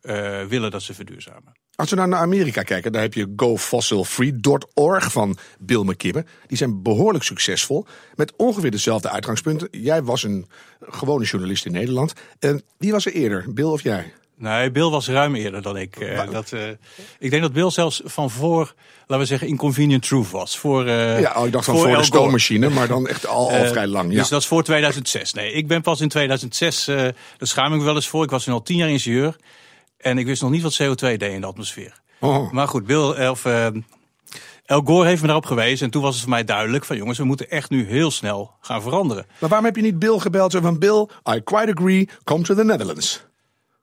willen 0.48 0.70
dat 0.70 0.82
ze 0.82 0.94
verduurzamen. 0.94 1.52
Als 1.80 1.90
we 1.90 1.96
nou 1.96 2.08
naar 2.08 2.20
Amerika 2.20 2.62
kijken, 2.62 2.92
daar 2.92 3.02
heb 3.02 3.14
je 3.14 3.32
gofossilfree.org 3.36 5.12
van 5.12 5.36
Bill 5.58 5.82
McKibben. 5.82 6.26
Die 6.46 6.56
zijn 6.56 6.82
behoorlijk 6.82 7.24
succesvol, 7.24 7.86
met 8.14 8.32
ongeveer 8.36 8.70
dezelfde 8.70 9.10
uitgangspunten. 9.10 9.68
Jij 9.70 10.02
was 10.02 10.22
een 10.22 10.46
gewone 10.80 11.24
journalist 11.24 11.66
in 11.66 11.72
Nederland. 11.72 12.12
En 12.38 12.62
wie 12.78 12.92
was 12.92 13.06
er 13.06 13.12
eerder, 13.12 13.52
Bill 13.52 13.64
of 13.64 13.82
jij? 13.82 14.12
Nee, 14.40 14.70
Bill 14.70 14.88
was 14.88 15.08
ruim 15.08 15.34
eerder 15.34 15.62
dan 15.62 15.76
ik. 15.76 16.00
Uh, 16.00 16.30
dat, 16.30 16.52
uh, 16.52 16.68
ik 17.18 17.30
denk 17.30 17.42
dat 17.42 17.52
Bill 17.52 17.70
zelfs 17.70 18.00
van 18.04 18.30
voor, 18.30 18.74
laten 19.00 19.18
we 19.18 19.24
zeggen, 19.24 19.48
Inconvenient 19.48 20.02
Truth 20.02 20.30
was. 20.30 20.58
Voor, 20.58 20.86
uh, 20.86 21.20
ja, 21.20 21.34
oh, 21.36 21.46
ik 21.46 21.52
dacht 21.52 21.64
van 21.64 21.74
voor, 21.74 21.86
voor 21.86 21.96
de 21.96 22.02
stoommachine, 22.02 22.68
maar 22.68 22.88
dan 22.88 23.06
echt 23.06 23.26
al, 23.26 23.50
al 23.50 23.66
vrij 23.66 23.86
lang. 23.86 24.12
Ja. 24.12 24.18
Dus 24.18 24.28
dat 24.28 24.40
is 24.40 24.46
voor 24.46 24.62
2006. 24.62 25.32
Nee, 25.32 25.52
ik 25.52 25.66
ben 25.66 25.82
pas 25.82 26.00
in 26.00 26.08
2006, 26.08 26.84
daar 26.84 27.14
schaam 27.38 27.72
ik 27.72 27.78
me 27.78 27.84
wel 27.84 27.94
eens 27.94 28.08
voor. 28.08 28.24
Ik 28.24 28.30
was 28.30 28.46
nu 28.46 28.52
al 28.52 28.62
tien 28.62 28.76
jaar 28.76 28.88
ingenieur. 28.88 29.36
En 29.96 30.18
ik 30.18 30.26
wist 30.26 30.42
nog 30.42 30.50
niet 30.50 30.62
wat 30.62 30.82
CO2 30.82 30.96
deed 30.96 31.22
in 31.22 31.40
de 31.40 31.46
atmosfeer. 31.46 32.00
Oh. 32.18 32.50
Maar 32.52 32.68
goed, 32.68 32.86
Bill, 32.86 33.28
of, 33.28 33.44
El 34.66 34.82
Gore 34.84 35.08
heeft 35.08 35.20
me 35.20 35.26
daarop 35.26 35.46
gewezen. 35.46 35.84
En 35.86 35.90
toen 35.90 36.02
was 36.02 36.12
het 36.12 36.22
voor 36.22 36.30
mij 36.30 36.44
duidelijk 36.44 36.84
van 36.84 36.96
jongens, 36.96 37.18
we 37.18 37.24
moeten 37.24 37.50
echt 37.50 37.70
nu 37.70 37.86
heel 37.86 38.10
snel 38.10 38.50
gaan 38.60 38.82
veranderen. 38.82 39.26
Maar 39.38 39.48
waarom 39.48 39.66
heb 39.66 39.76
je 39.76 39.82
niet 39.82 39.98
Bill 39.98 40.18
gebeld 40.18 40.52
van 40.52 40.78
Bill, 40.78 41.08
I 41.34 41.40
quite 41.44 41.72
agree, 41.76 42.08
come 42.24 42.42
to 42.42 42.54
the 42.54 42.64
Netherlands? 42.64 43.28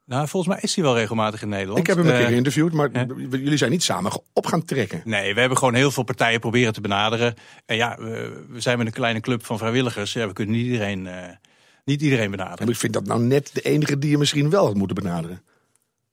Nou, 0.08 0.28
volgens 0.28 0.54
mij 0.54 0.62
is 0.62 0.74
hij 0.74 0.84
wel 0.84 0.96
regelmatig 0.96 1.42
in 1.42 1.48
Nederland. 1.48 1.78
Ik 1.78 1.86
heb 1.86 1.96
hem 1.96 2.06
een 2.06 2.12
keer 2.12 2.20
uh, 2.20 2.28
geïnterviewd, 2.28 2.72
maar 2.72 2.90
eh? 2.92 3.02
jullie 3.30 3.56
zijn 3.56 3.70
niet 3.70 3.82
samen 3.82 4.12
op 4.32 4.46
gaan 4.46 4.64
trekken. 4.64 5.02
Nee, 5.04 5.34
we 5.34 5.40
hebben 5.40 5.58
gewoon 5.58 5.74
heel 5.74 5.90
veel 5.90 6.02
partijen 6.02 6.40
proberen 6.40 6.72
te 6.72 6.80
benaderen. 6.80 7.34
En 7.66 7.76
ja, 7.76 7.96
we, 7.98 8.44
we 8.48 8.60
zijn 8.60 8.78
met 8.78 8.86
een 8.86 8.92
kleine 8.92 9.20
club 9.20 9.44
van 9.44 9.58
vrijwilligers. 9.58 10.12
Ja, 10.12 10.26
we 10.26 10.32
kunnen 10.32 10.54
niet 10.54 10.64
iedereen, 10.64 11.04
uh, 11.04 11.12
niet 11.84 12.02
iedereen 12.02 12.30
benaderen. 12.30 12.58
En 12.58 12.72
ik 12.72 12.78
vind 12.78 12.92
dat 12.92 13.06
nou 13.06 13.20
net 13.20 13.50
de 13.52 13.60
enige 13.60 13.98
die 13.98 14.10
je 14.10 14.18
misschien 14.18 14.50
wel 14.50 14.66
had 14.66 14.74
moeten 14.74 14.96
benaderen. 14.96 15.42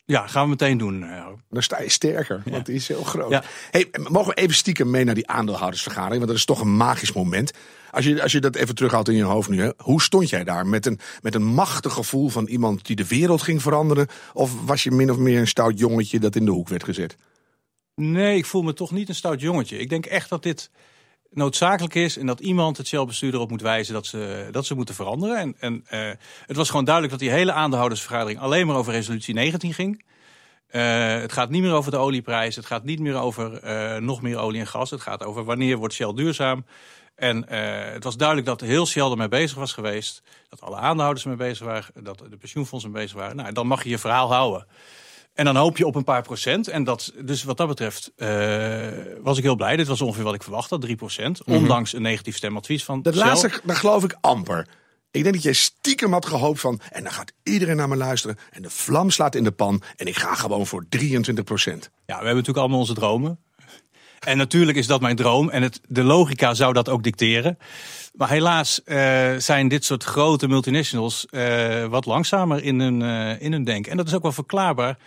Ja, 0.05 0.27
gaan 0.27 0.43
we 0.43 0.49
meteen 0.49 0.77
doen. 0.77 1.05
Dan 1.49 1.63
sta 1.63 1.81
je 1.81 1.89
sterker, 1.89 2.41
want 2.45 2.55
ja. 2.55 2.63
die 2.63 2.75
is 2.75 2.87
heel 2.87 3.03
groot. 3.03 3.29
Ja. 3.29 3.43
Hey, 3.71 3.87
mogen 4.09 4.33
we 4.33 4.41
even 4.41 4.55
stiekem 4.55 4.89
mee 4.89 5.03
naar 5.03 5.15
die 5.15 5.27
aandeelhoudersvergadering? 5.27 6.17
Want 6.17 6.27
dat 6.27 6.37
is 6.37 6.45
toch 6.45 6.61
een 6.61 6.77
magisch 6.77 7.13
moment. 7.13 7.51
Als 7.91 8.05
je, 8.05 8.21
als 8.21 8.31
je 8.31 8.39
dat 8.39 8.55
even 8.55 8.75
terughoudt 8.75 9.09
in 9.09 9.15
je 9.15 9.23
hoofd 9.23 9.49
nu. 9.49 9.61
Hè? 9.61 9.69
Hoe 9.77 10.01
stond 10.01 10.29
jij 10.29 10.43
daar? 10.43 10.67
Met 10.67 10.85
een, 10.85 10.99
met 11.21 11.35
een 11.35 11.45
machtig 11.45 11.93
gevoel 11.93 12.29
van 12.29 12.45
iemand 12.45 12.85
die 12.85 12.95
de 12.95 13.07
wereld 13.07 13.41
ging 13.41 13.61
veranderen? 13.61 14.07
Of 14.33 14.65
was 14.65 14.83
je 14.83 14.91
min 14.91 15.11
of 15.11 15.17
meer 15.17 15.39
een 15.39 15.47
stout 15.47 15.79
jongetje 15.79 16.19
dat 16.19 16.35
in 16.35 16.45
de 16.45 16.51
hoek 16.51 16.69
werd 16.69 16.83
gezet? 16.83 17.15
Nee, 17.95 18.37
ik 18.37 18.45
voel 18.45 18.61
me 18.61 18.73
toch 18.73 18.91
niet 18.91 19.09
een 19.09 19.15
stout 19.15 19.41
jongetje. 19.41 19.77
Ik 19.77 19.89
denk 19.89 20.05
echt 20.05 20.29
dat 20.29 20.43
dit 20.43 20.69
noodzakelijk 21.35 21.95
is 21.95 22.17
en 22.17 22.25
dat 22.25 22.39
iemand 22.39 22.77
het 22.77 22.87
Shell-bestuur 22.87 23.33
erop 23.33 23.49
moet 23.49 23.61
wijzen 23.61 23.93
dat 23.93 24.05
ze, 24.05 24.47
dat 24.51 24.65
ze 24.65 24.75
moeten 24.75 24.95
veranderen. 24.95 25.37
En, 25.37 25.55
en 25.59 25.85
uh, 25.93 26.11
het 26.45 26.55
was 26.55 26.69
gewoon 26.69 26.85
duidelijk 26.85 27.13
dat 27.13 27.23
die 27.23 27.37
hele 27.37 27.51
aandeelhoudersvergadering 27.51 28.39
alleen 28.39 28.67
maar 28.67 28.75
over 28.75 28.93
resolutie 28.93 29.33
19 29.33 29.73
ging. 29.73 30.03
Uh, 30.71 30.81
het 31.19 31.33
gaat 31.33 31.49
niet 31.49 31.61
meer 31.61 31.73
over 31.73 31.91
de 31.91 31.97
olieprijs, 31.97 32.55
het 32.55 32.65
gaat 32.65 32.83
niet 32.83 32.99
meer 32.99 33.15
over 33.15 33.63
uh, 33.63 33.97
nog 33.97 34.21
meer 34.21 34.37
olie 34.37 34.59
en 34.59 34.67
gas. 34.67 34.89
Het 34.89 35.01
gaat 35.01 35.23
over 35.23 35.43
wanneer 35.43 35.77
wordt 35.77 35.93
Shell 35.93 36.13
duurzaam. 36.13 36.65
En 37.15 37.49
het 37.93 38.03
was 38.03 38.17
duidelijk 38.17 38.47
dat 38.47 38.61
heel 38.61 38.85
Shell 38.85 39.09
ermee 39.09 39.27
bezig 39.27 39.57
was 39.57 39.73
geweest. 39.73 40.23
Dat 40.49 40.61
alle 40.61 40.75
aandeelhouders 40.75 41.23
ermee 41.23 41.47
bezig 41.47 41.65
waren, 41.65 42.03
dat 42.03 42.23
de 42.29 42.37
pensioenfondsen 42.37 42.91
mee 42.91 43.01
bezig 43.01 43.17
waren. 43.17 43.35
Nou, 43.35 43.51
dan 43.51 43.67
mag 43.67 43.83
je 43.83 43.89
je 43.89 43.97
verhaal 43.97 44.33
houden. 44.33 44.67
En 45.35 45.45
dan 45.45 45.55
hoop 45.55 45.77
je 45.77 45.85
op 45.85 45.95
een 45.95 46.03
paar 46.03 46.21
procent. 46.21 46.67
En 46.67 46.83
dat, 46.83 47.13
dus 47.21 47.43
wat 47.43 47.57
dat 47.57 47.67
betreft 47.67 48.11
uh, 48.17 48.27
was 49.21 49.37
ik 49.37 49.43
heel 49.43 49.55
blij. 49.55 49.75
Dit 49.75 49.87
was 49.87 50.01
ongeveer 50.01 50.23
wat 50.23 50.33
ik 50.33 50.43
verwacht 50.43 50.69
had, 50.69 50.81
3 50.81 50.95
procent. 50.95 51.39
Mm 51.45 51.53
-hmm. 51.53 51.63
Ondanks 51.63 51.93
een 51.93 52.01
negatief 52.01 52.35
stemadvies 52.35 52.83
van 52.83 53.01
Dat 53.01 53.15
laatste, 53.15 53.61
daar 53.63 53.75
geloof 53.75 54.03
ik 54.03 54.17
amper. 54.21 54.67
Ik 55.11 55.23
denk 55.23 55.35
dat 55.35 55.43
jij 55.43 55.53
stiekem 55.53 56.11
had 56.11 56.25
gehoopt 56.25 56.59
van... 56.59 56.79
en 56.91 57.03
dan 57.03 57.11
gaat 57.11 57.33
iedereen 57.43 57.75
naar 57.75 57.87
me 57.87 57.95
luisteren... 57.95 58.37
en 58.51 58.61
de 58.61 58.69
vlam 58.69 59.09
slaat 59.09 59.35
in 59.35 59.43
de 59.43 59.51
pan... 59.51 59.81
en 59.95 60.07
ik 60.07 60.15
ga 60.17 60.35
gewoon 60.35 60.67
voor 60.67 60.85
23 60.89 61.43
procent. 61.43 61.83
Ja, 61.83 61.89
we 62.05 62.13
hebben 62.13 62.29
natuurlijk 62.29 62.57
allemaal 62.57 62.79
onze 62.79 62.93
dromen. 62.93 63.39
En 64.19 64.37
natuurlijk 64.37 64.77
is 64.77 64.87
dat 64.87 65.01
mijn 65.01 65.15
droom. 65.15 65.49
En 65.49 65.61
het, 65.61 65.81
de 65.87 66.03
logica 66.03 66.53
zou 66.53 66.73
dat 66.73 66.89
ook 66.89 67.03
dicteren. 67.03 67.57
Maar 68.13 68.29
helaas 68.29 68.81
uh, 68.85 68.97
zijn 69.37 69.67
dit 69.67 69.85
soort 69.85 70.03
grote 70.03 70.47
multinationals 70.47 71.27
uh, 71.29 71.85
wat 71.85 72.05
langzamer 72.05 72.63
in 72.63 72.79
hun, 72.79 73.01
uh, 73.01 73.41
in 73.41 73.51
hun 73.51 73.63
denken. 73.63 73.91
En 73.91 73.97
dat 73.97 74.07
is 74.07 74.13
ook 74.13 74.21
wel 74.21 74.31
verklaarbaar. 74.31 74.97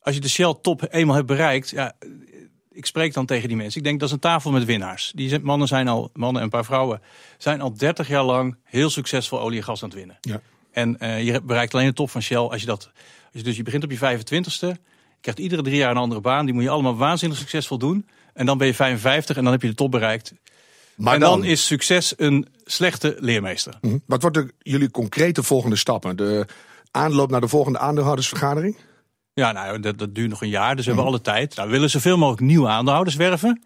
Als 0.00 0.14
je 0.14 0.20
de 0.20 0.28
Shell 0.28 0.54
top 0.62 0.86
eenmaal 0.90 1.14
hebt 1.14 1.26
bereikt, 1.26 1.70
ja, 1.70 1.94
ik 2.72 2.86
spreek 2.86 3.14
dan 3.14 3.26
tegen 3.26 3.48
die 3.48 3.56
mensen. 3.56 3.78
Ik 3.78 3.86
denk 3.86 4.00
dat 4.00 4.08
is 4.08 4.14
een 4.14 4.20
tafel 4.20 4.50
met 4.50 4.64
winnaars. 4.64 5.12
Die 5.14 5.38
mannen 5.38 5.68
zijn 5.68 5.88
al, 5.88 6.10
mannen 6.12 6.36
en 6.36 6.42
een 6.42 6.52
paar 6.52 6.64
vrouwen, 6.64 7.00
zijn 7.38 7.60
al 7.60 7.74
30 7.74 8.08
jaar 8.08 8.24
lang 8.24 8.56
heel 8.64 8.90
succesvol 8.90 9.40
olie 9.40 9.58
en 9.58 9.64
gas 9.64 9.82
aan 9.82 9.88
het 9.88 9.98
winnen. 9.98 10.18
Ja. 10.20 10.40
En 10.70 10.96
je 11.24 11.40
bereikt 11.42 11.74
alleen 11.74 11.86
de 11.86 11.92
top 11.92 12.10
van 12.10 12.22
Shell 12.22 12.36
als 12.36 12.60
je 12.60 12.66
dat. 12.66 12.90
Als 13.32 13.40
je 13.40 13.42
dus 13.42 13.56
je 13.56 13.62
begint 13.62 13.84
op 13.84 13.90
je 13.90 13.98
25ste, 13.98 14.66
je 14.66 14.76
krijgt 15.20 15.40
iedere 15.40 15.62
drie 15.62 15.76
jaar 15.76 15.90
een 15.90 15.96
andere 15.96 16.20
baan. 16.20 16.44
Die 16.44 16.54
moet 16.54 16.62
je 16.62 16.70
allemaal 16.70 16.96
waanzinnig 16.96 17.38
succesvol 17.38 17.78
doen. 17.78 18.06
En 18.34 18.46
dan 18.46 18.58
ben 18.58 18.66
je 18.66 18.74
55 18.74 19.36
en 19.36 19.42
dan 19.42 19.52
heb 19.52 19.62
je 19.62 19.68
de 19.68 19.74
top 19.74 19.90
bereikt. 19.90 20.32
Maar 20.96 21.14
en 21.14 21.20
dan, 21.20 21.40
dan, 21.40 21.48
is 21.48 21.66
succes 21.66 22.14
een 22.16 22.46
slechte 22.64 23.16
leermeester. 23.18 23.78
Mm 23.80 23.90
-hmm. 23.90 24.02
Wat 24.06 24.22
worden 24.22 24.50
jullie 24.58 24.90
concrete 24.90 25.42
volgende 25.42 25.76
stappen? 25.76 26.16
De 26.16 26.46
aanloop 26.90 27.30
naar 27.30 27.40
de 27.40 27.48
volgende 27.48 27.78
aandeelhoudersvergadering? 27.78 28.76
Ja, 29.34 29.52
nou, 29.52 29.80
dat, 29.80 29.98
dat 29.98 30.14
duurt 30.14 30.30
nog 30.30 30.42
een 30.42 30.48
jaar, 30.48 30.76
dus 30.76 30.84
we 30.84 30.90
hebben 30.90 31.08
alle 31.08 31.20
tijd. 31.20 31.56
Nou, 31.56 31.68
we 31.68 31.74
willen 31.74 31.90
zoveel 31.90 32.18
mogelijk 32.18 32.42
nieuwe 32.42 32.68
aandeelhouders 32.68 33.16
werven. 33.16 33.62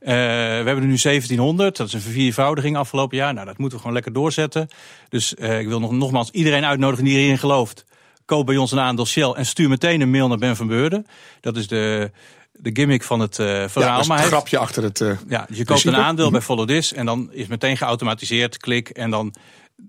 Uh, 0.00 0.08
we 0.08 0.12
hebben 0.12 0.76
er 0.76 0.86
nu 0.86 0.98
1700, 0.98 1.76
dat 1.76 1.86
is 1.86 1.92
een 1.92 2.00
verviervoudiging 2.00 2.76
afgelopen 2.76 3.16
jaar. 3.16 3.34
Nou, 3.34 3.46
dat 3.46 3.58
moeten 3.58 3.76
we 3.76 3.82
gewoon 3.82 3.94
lekker 3.96 4.12
doorzetten. 4.12 4.68
Dus 5.08 5.34
uh, 5.38 5.60
ik 5.60 5.66
wil 5.66 5.80
nog, 5.80 5.90
nogmaals 5.90 6.30
iedereen 6.30 6.64
uitnodigen 6.64 7.04
die 7.04 7.18
erin 7.18 7.38
gelooft. 7.38 7.84
Koop 8.24 8.46
bij 8.46 8.56
ons 8.56 8.72
een 8.72 8.80
aandeel 8.80 9.06
Shell 9.06 9.30
en 9.30 9.46
stuur 9.46 9.68
meteen 9.68 10.00
een 10.00 10.10
mail 10.10 10.28
naar 10.28 10.38
Ben 10.38 10.56
van 10.56 10.66
Beurden. 10.66 11.06
Dat 11.40 11.56
is 11.56 11.66
de, 11.66 12.10
de 12.52 12.70
gimmick 12.72 13.02
van 13.02 13.20
het 13.20 13.38
uh, 13.38 13.46
verhaal. 13.68 14.00
Ja, 14.00 14.06
maar 14.06 14.18
het 14.18 14.26
grapje 14.26 14.58
achter 14.58 14.82
het. 14.82 15.04
Ja, 15.28 15.46
je 15.52 15.64
koopt 15.64 15.84
een 15.84 15.96
aandeel 15.96 16.30
bij 16.30 16.40
Follow 16.40 16.68
This 16.68 16.92
en 16.92 17.06
dan 17.06 17.32
is 17.32 17.46
meteen 17.46 17.76
geautomatiseerd, 17.76 18.56
klik 18.56 18.88
en 18.88 19.10
dan. 19.10 19.34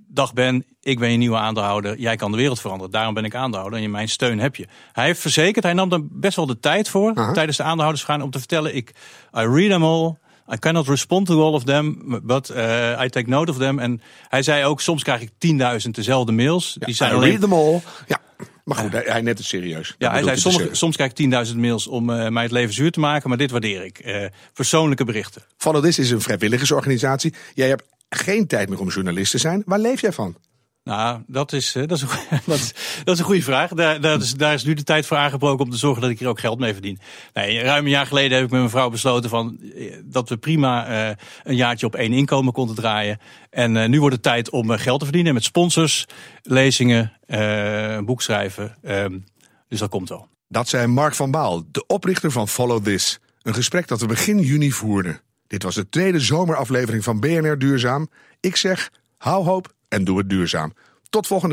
Dag 0.08 0.34
Ben, 0.34 0.66
ik 0.82 1.00
ben 1.00 1.12
je 1.12 1.18
nieuwe 1.18 1.38
aandeelhouder. 1.38 1.98
Jij 1.98 2.16
kan 2.16 2.32
de 2.32 2.38
wereld 2.38 2.62
veranderen. 2.62 2.92
Daarom 2.92 3.14
ben 3.14 3.24
ik 3.24 3.36
aandeelhouder 3.36 3.84
en 3.84 3.92
mijn 3.92 4.10
steun 4.10 4.40
heb 4.40 4.56
je. 4.56 4.68
Hij 4.92 5.06
heeft 5.06 5.20
verzekerd, 5.20 5.66
hij 5.66 5.74
nam 5.74 5.92
er 5.92 6.08
best 6.08 6.36
wel 6.36 6.46
de 6.46 6.60
tijd 6.60 6.90
voor 6.90 7.14
tijdens 7.34 7.58
de 7.58 7.64
aandeelhoudersvergadering 7.64 8.24
om 8.24 8.32
te 8.32 8.48
vertellen: 8.48 8.76
ik, 8.76 8.90
I 9.34 9.46
read 9.46 9.70
them 9.70 9.84
all. 9.84 10.16
I 10.54 10.58
cannot 10.60 10.88
respond 10.88 11.26
to 11.26 11.44
all 11.44 11.54
of 11.54 11.64
them, 11.64 11.98
but 12.24 12.50
uh, 12.50 13.02
I 13.04 13.10
take 13.10 13.30
note 13.30 13.52
of 13.52 13.58
them. 13.58 13.80
En 13.80 14.02
hij 14.28 14.44
zei 14.44 14.66
ook: 14.66 14.82
soms 14.82 15.04
krijg 15.04 15.22
ik 15.22 15.30
10.000 15.86 15.90
dezelfde 15.92 16.32
mails. 16.32 16.76
Ja, 16.80 16.86
die 16.86 16.96
zijn 16.96 17.12
I 17.12 17.16
alleen... 17.16 17.30
read 17.30 17.42
them 17.42 17.54
all. 17.54 17.82
Ja. 18.08 18.20
Maar 18.64 18.78
goed, 18.78 18.92
hij, 18.92 19.04
hij 19.06 19.22
net 19.22 19.38
het 19.38 19.48
serieus. 19.48 19.96
Ja, 19.98 20.12
hij 20.12 20.24
zei, 20.24 20.38
sommige, 20.38 20.76
soms 20.76 20.96
krijg 20.96 21.12
ik 21.14 21.48
10.000 21.48 21.56
mails 21.56 21.88
om 21.88 22.10
uh, 22.10 22.28
mij 22.28 22.44
het 22.44 22.52
leven 22.52 22.74
zuur 22.74 22.92
te 22.92 23.00
maken, 23.00 23.30
maar 23.30 23.38
dit 23.38 23.52
waardeer 23.52 23.86
ik. 23.86 24.06
Uh, 24.06 24.26
persoonlijke 24.54 25.06
berichten. 25.06 25.42
Follow 25.58 25.84
This 25.84 26.00
is 26.00 26.12
een 26.12 26.22
vrijwilligersorganisatie. 26.22 27.34
Jij 27.54 27.68
hebt 27.68 27.84
geen 28.10 28.48
tijd 28.48 28.70
meer 28.70 28.80
om 28.80 28.90
journalist 28.90 29.32
te 29.32 29.38
zijn. 29.38 29.62
Waar 29.66 29.80
leef 29.80 30.02
jij 30.02 30.12
van? 30.14 30.36
Nou, 30.84 31.22
dat 31.28 31.54
is, 31.54 31.76
eh, 31.76 31.88
dat 31.88 31.98
is, 31.98 32.02
een, 32.02 32.10
dat 32.46 32.58
is, 32.58 32.74
dat 33.04 33.14
is 33.14 33.20
een 33.20 33.26
goede 33.26 33.42
vraag. 33.42 33.74
Daar, 33.74 34.02
daar, 34.02 34.20
is, 34.20 34.34
daar 34.34 34.54
is 34.54 34.64
nu 34.64 34.74
de 34.74 34.84
tijd 34.84 35.06
voor 35.06 35.18
aangebroken 35.18 35.66
om 35.66 35.72
te 35.72 35.78
zorgen 35.78 36.02
dat 36.02 36.12
ik 36.12 36.20
hier 36.20 36.28
ook 36.28 36.40
geld 36.40 36.60
mee 36.60 36.74
verdien. 36.74 37.00
Nee, 37.34 37.62
ruim 37.62 37.84
een 37.84 37.90
jaar 37.90 38.06
geleden 38.06 38.38
heb 38.38 38.46
ik 38.46 38.52
met 38.52 38.60
mijn 38.60 38.72
vrouw 38.72 38.90
besloten 38.90 39.30
van, 39.30 39.60
eh, 39.76 39.96
dat 40.04 40.30
we 40.30 40.38
prima 40.38 40.90
uh, 41.10 41.16
een 41.44 41.56
jaartje 41.56 41.86
op 41.86 41.96
één 41.96 42.14
inkomen 42.14 42.54
konden 42.54 42.76
draaien. 42.76 43.20
En 43.50 43.76
uh, 43.76 43.88
nu 43.88 44.00
wordt 44.00 44.16
het 44.16 44.24
tijd 44.24 44.50
om 44.50 44.70
geld 44.70 45.00
te 45.00 45.06
verdienen 45.06 45.34
met 45.34 45.44
sponsors, 45.44 46.06
lezingen, 46.42 47.14
uh, 47.28 48.00
boek 48.00 48.22
schrijven. 48.22 48.76
Uh, 48.84 49.06
dus 49.68 49.80
dat 49.80 49.90
komt 49.90 50.10
wel. 50.10 50.28
Dat 50.48 50.68
zei 50.68 50.88
Mark 50.88 51.16
van 51.16 51.32
Baal, 51.32 51.64
de 51.72 51.86
oprichter 51.86 52.32
van 52.32 52.48
Follow 52.48 52.84
This. 52.84 53.20
Een 53.42 53.54
gesprek 53.54 53.88
dat 53.88 54.02
we 54.02 54.06
begin 54.06 54.40
juni 54.40 54.72
voerden. 54.72 55.22
Dit 55.50 55.64
was 55.64 55.76
de 55.76 55.90
tweede 55.90 56.20
zomeraflevering 56.20 57.04
van 57.04 57.20
BNR 57.20 57.58
Duurzaam. 57.58 58.10
Ik 58.40 58.56
zeg, 58.56 58.92
hou 59.18 59.46
hoop 59.46 59.74
en 59.88 60.04
doe 60.04 60.18
het 60.18 60.30
duurzaam. 60.30 60.74
Tot 61.10 61.28
volgende 61.28 61.48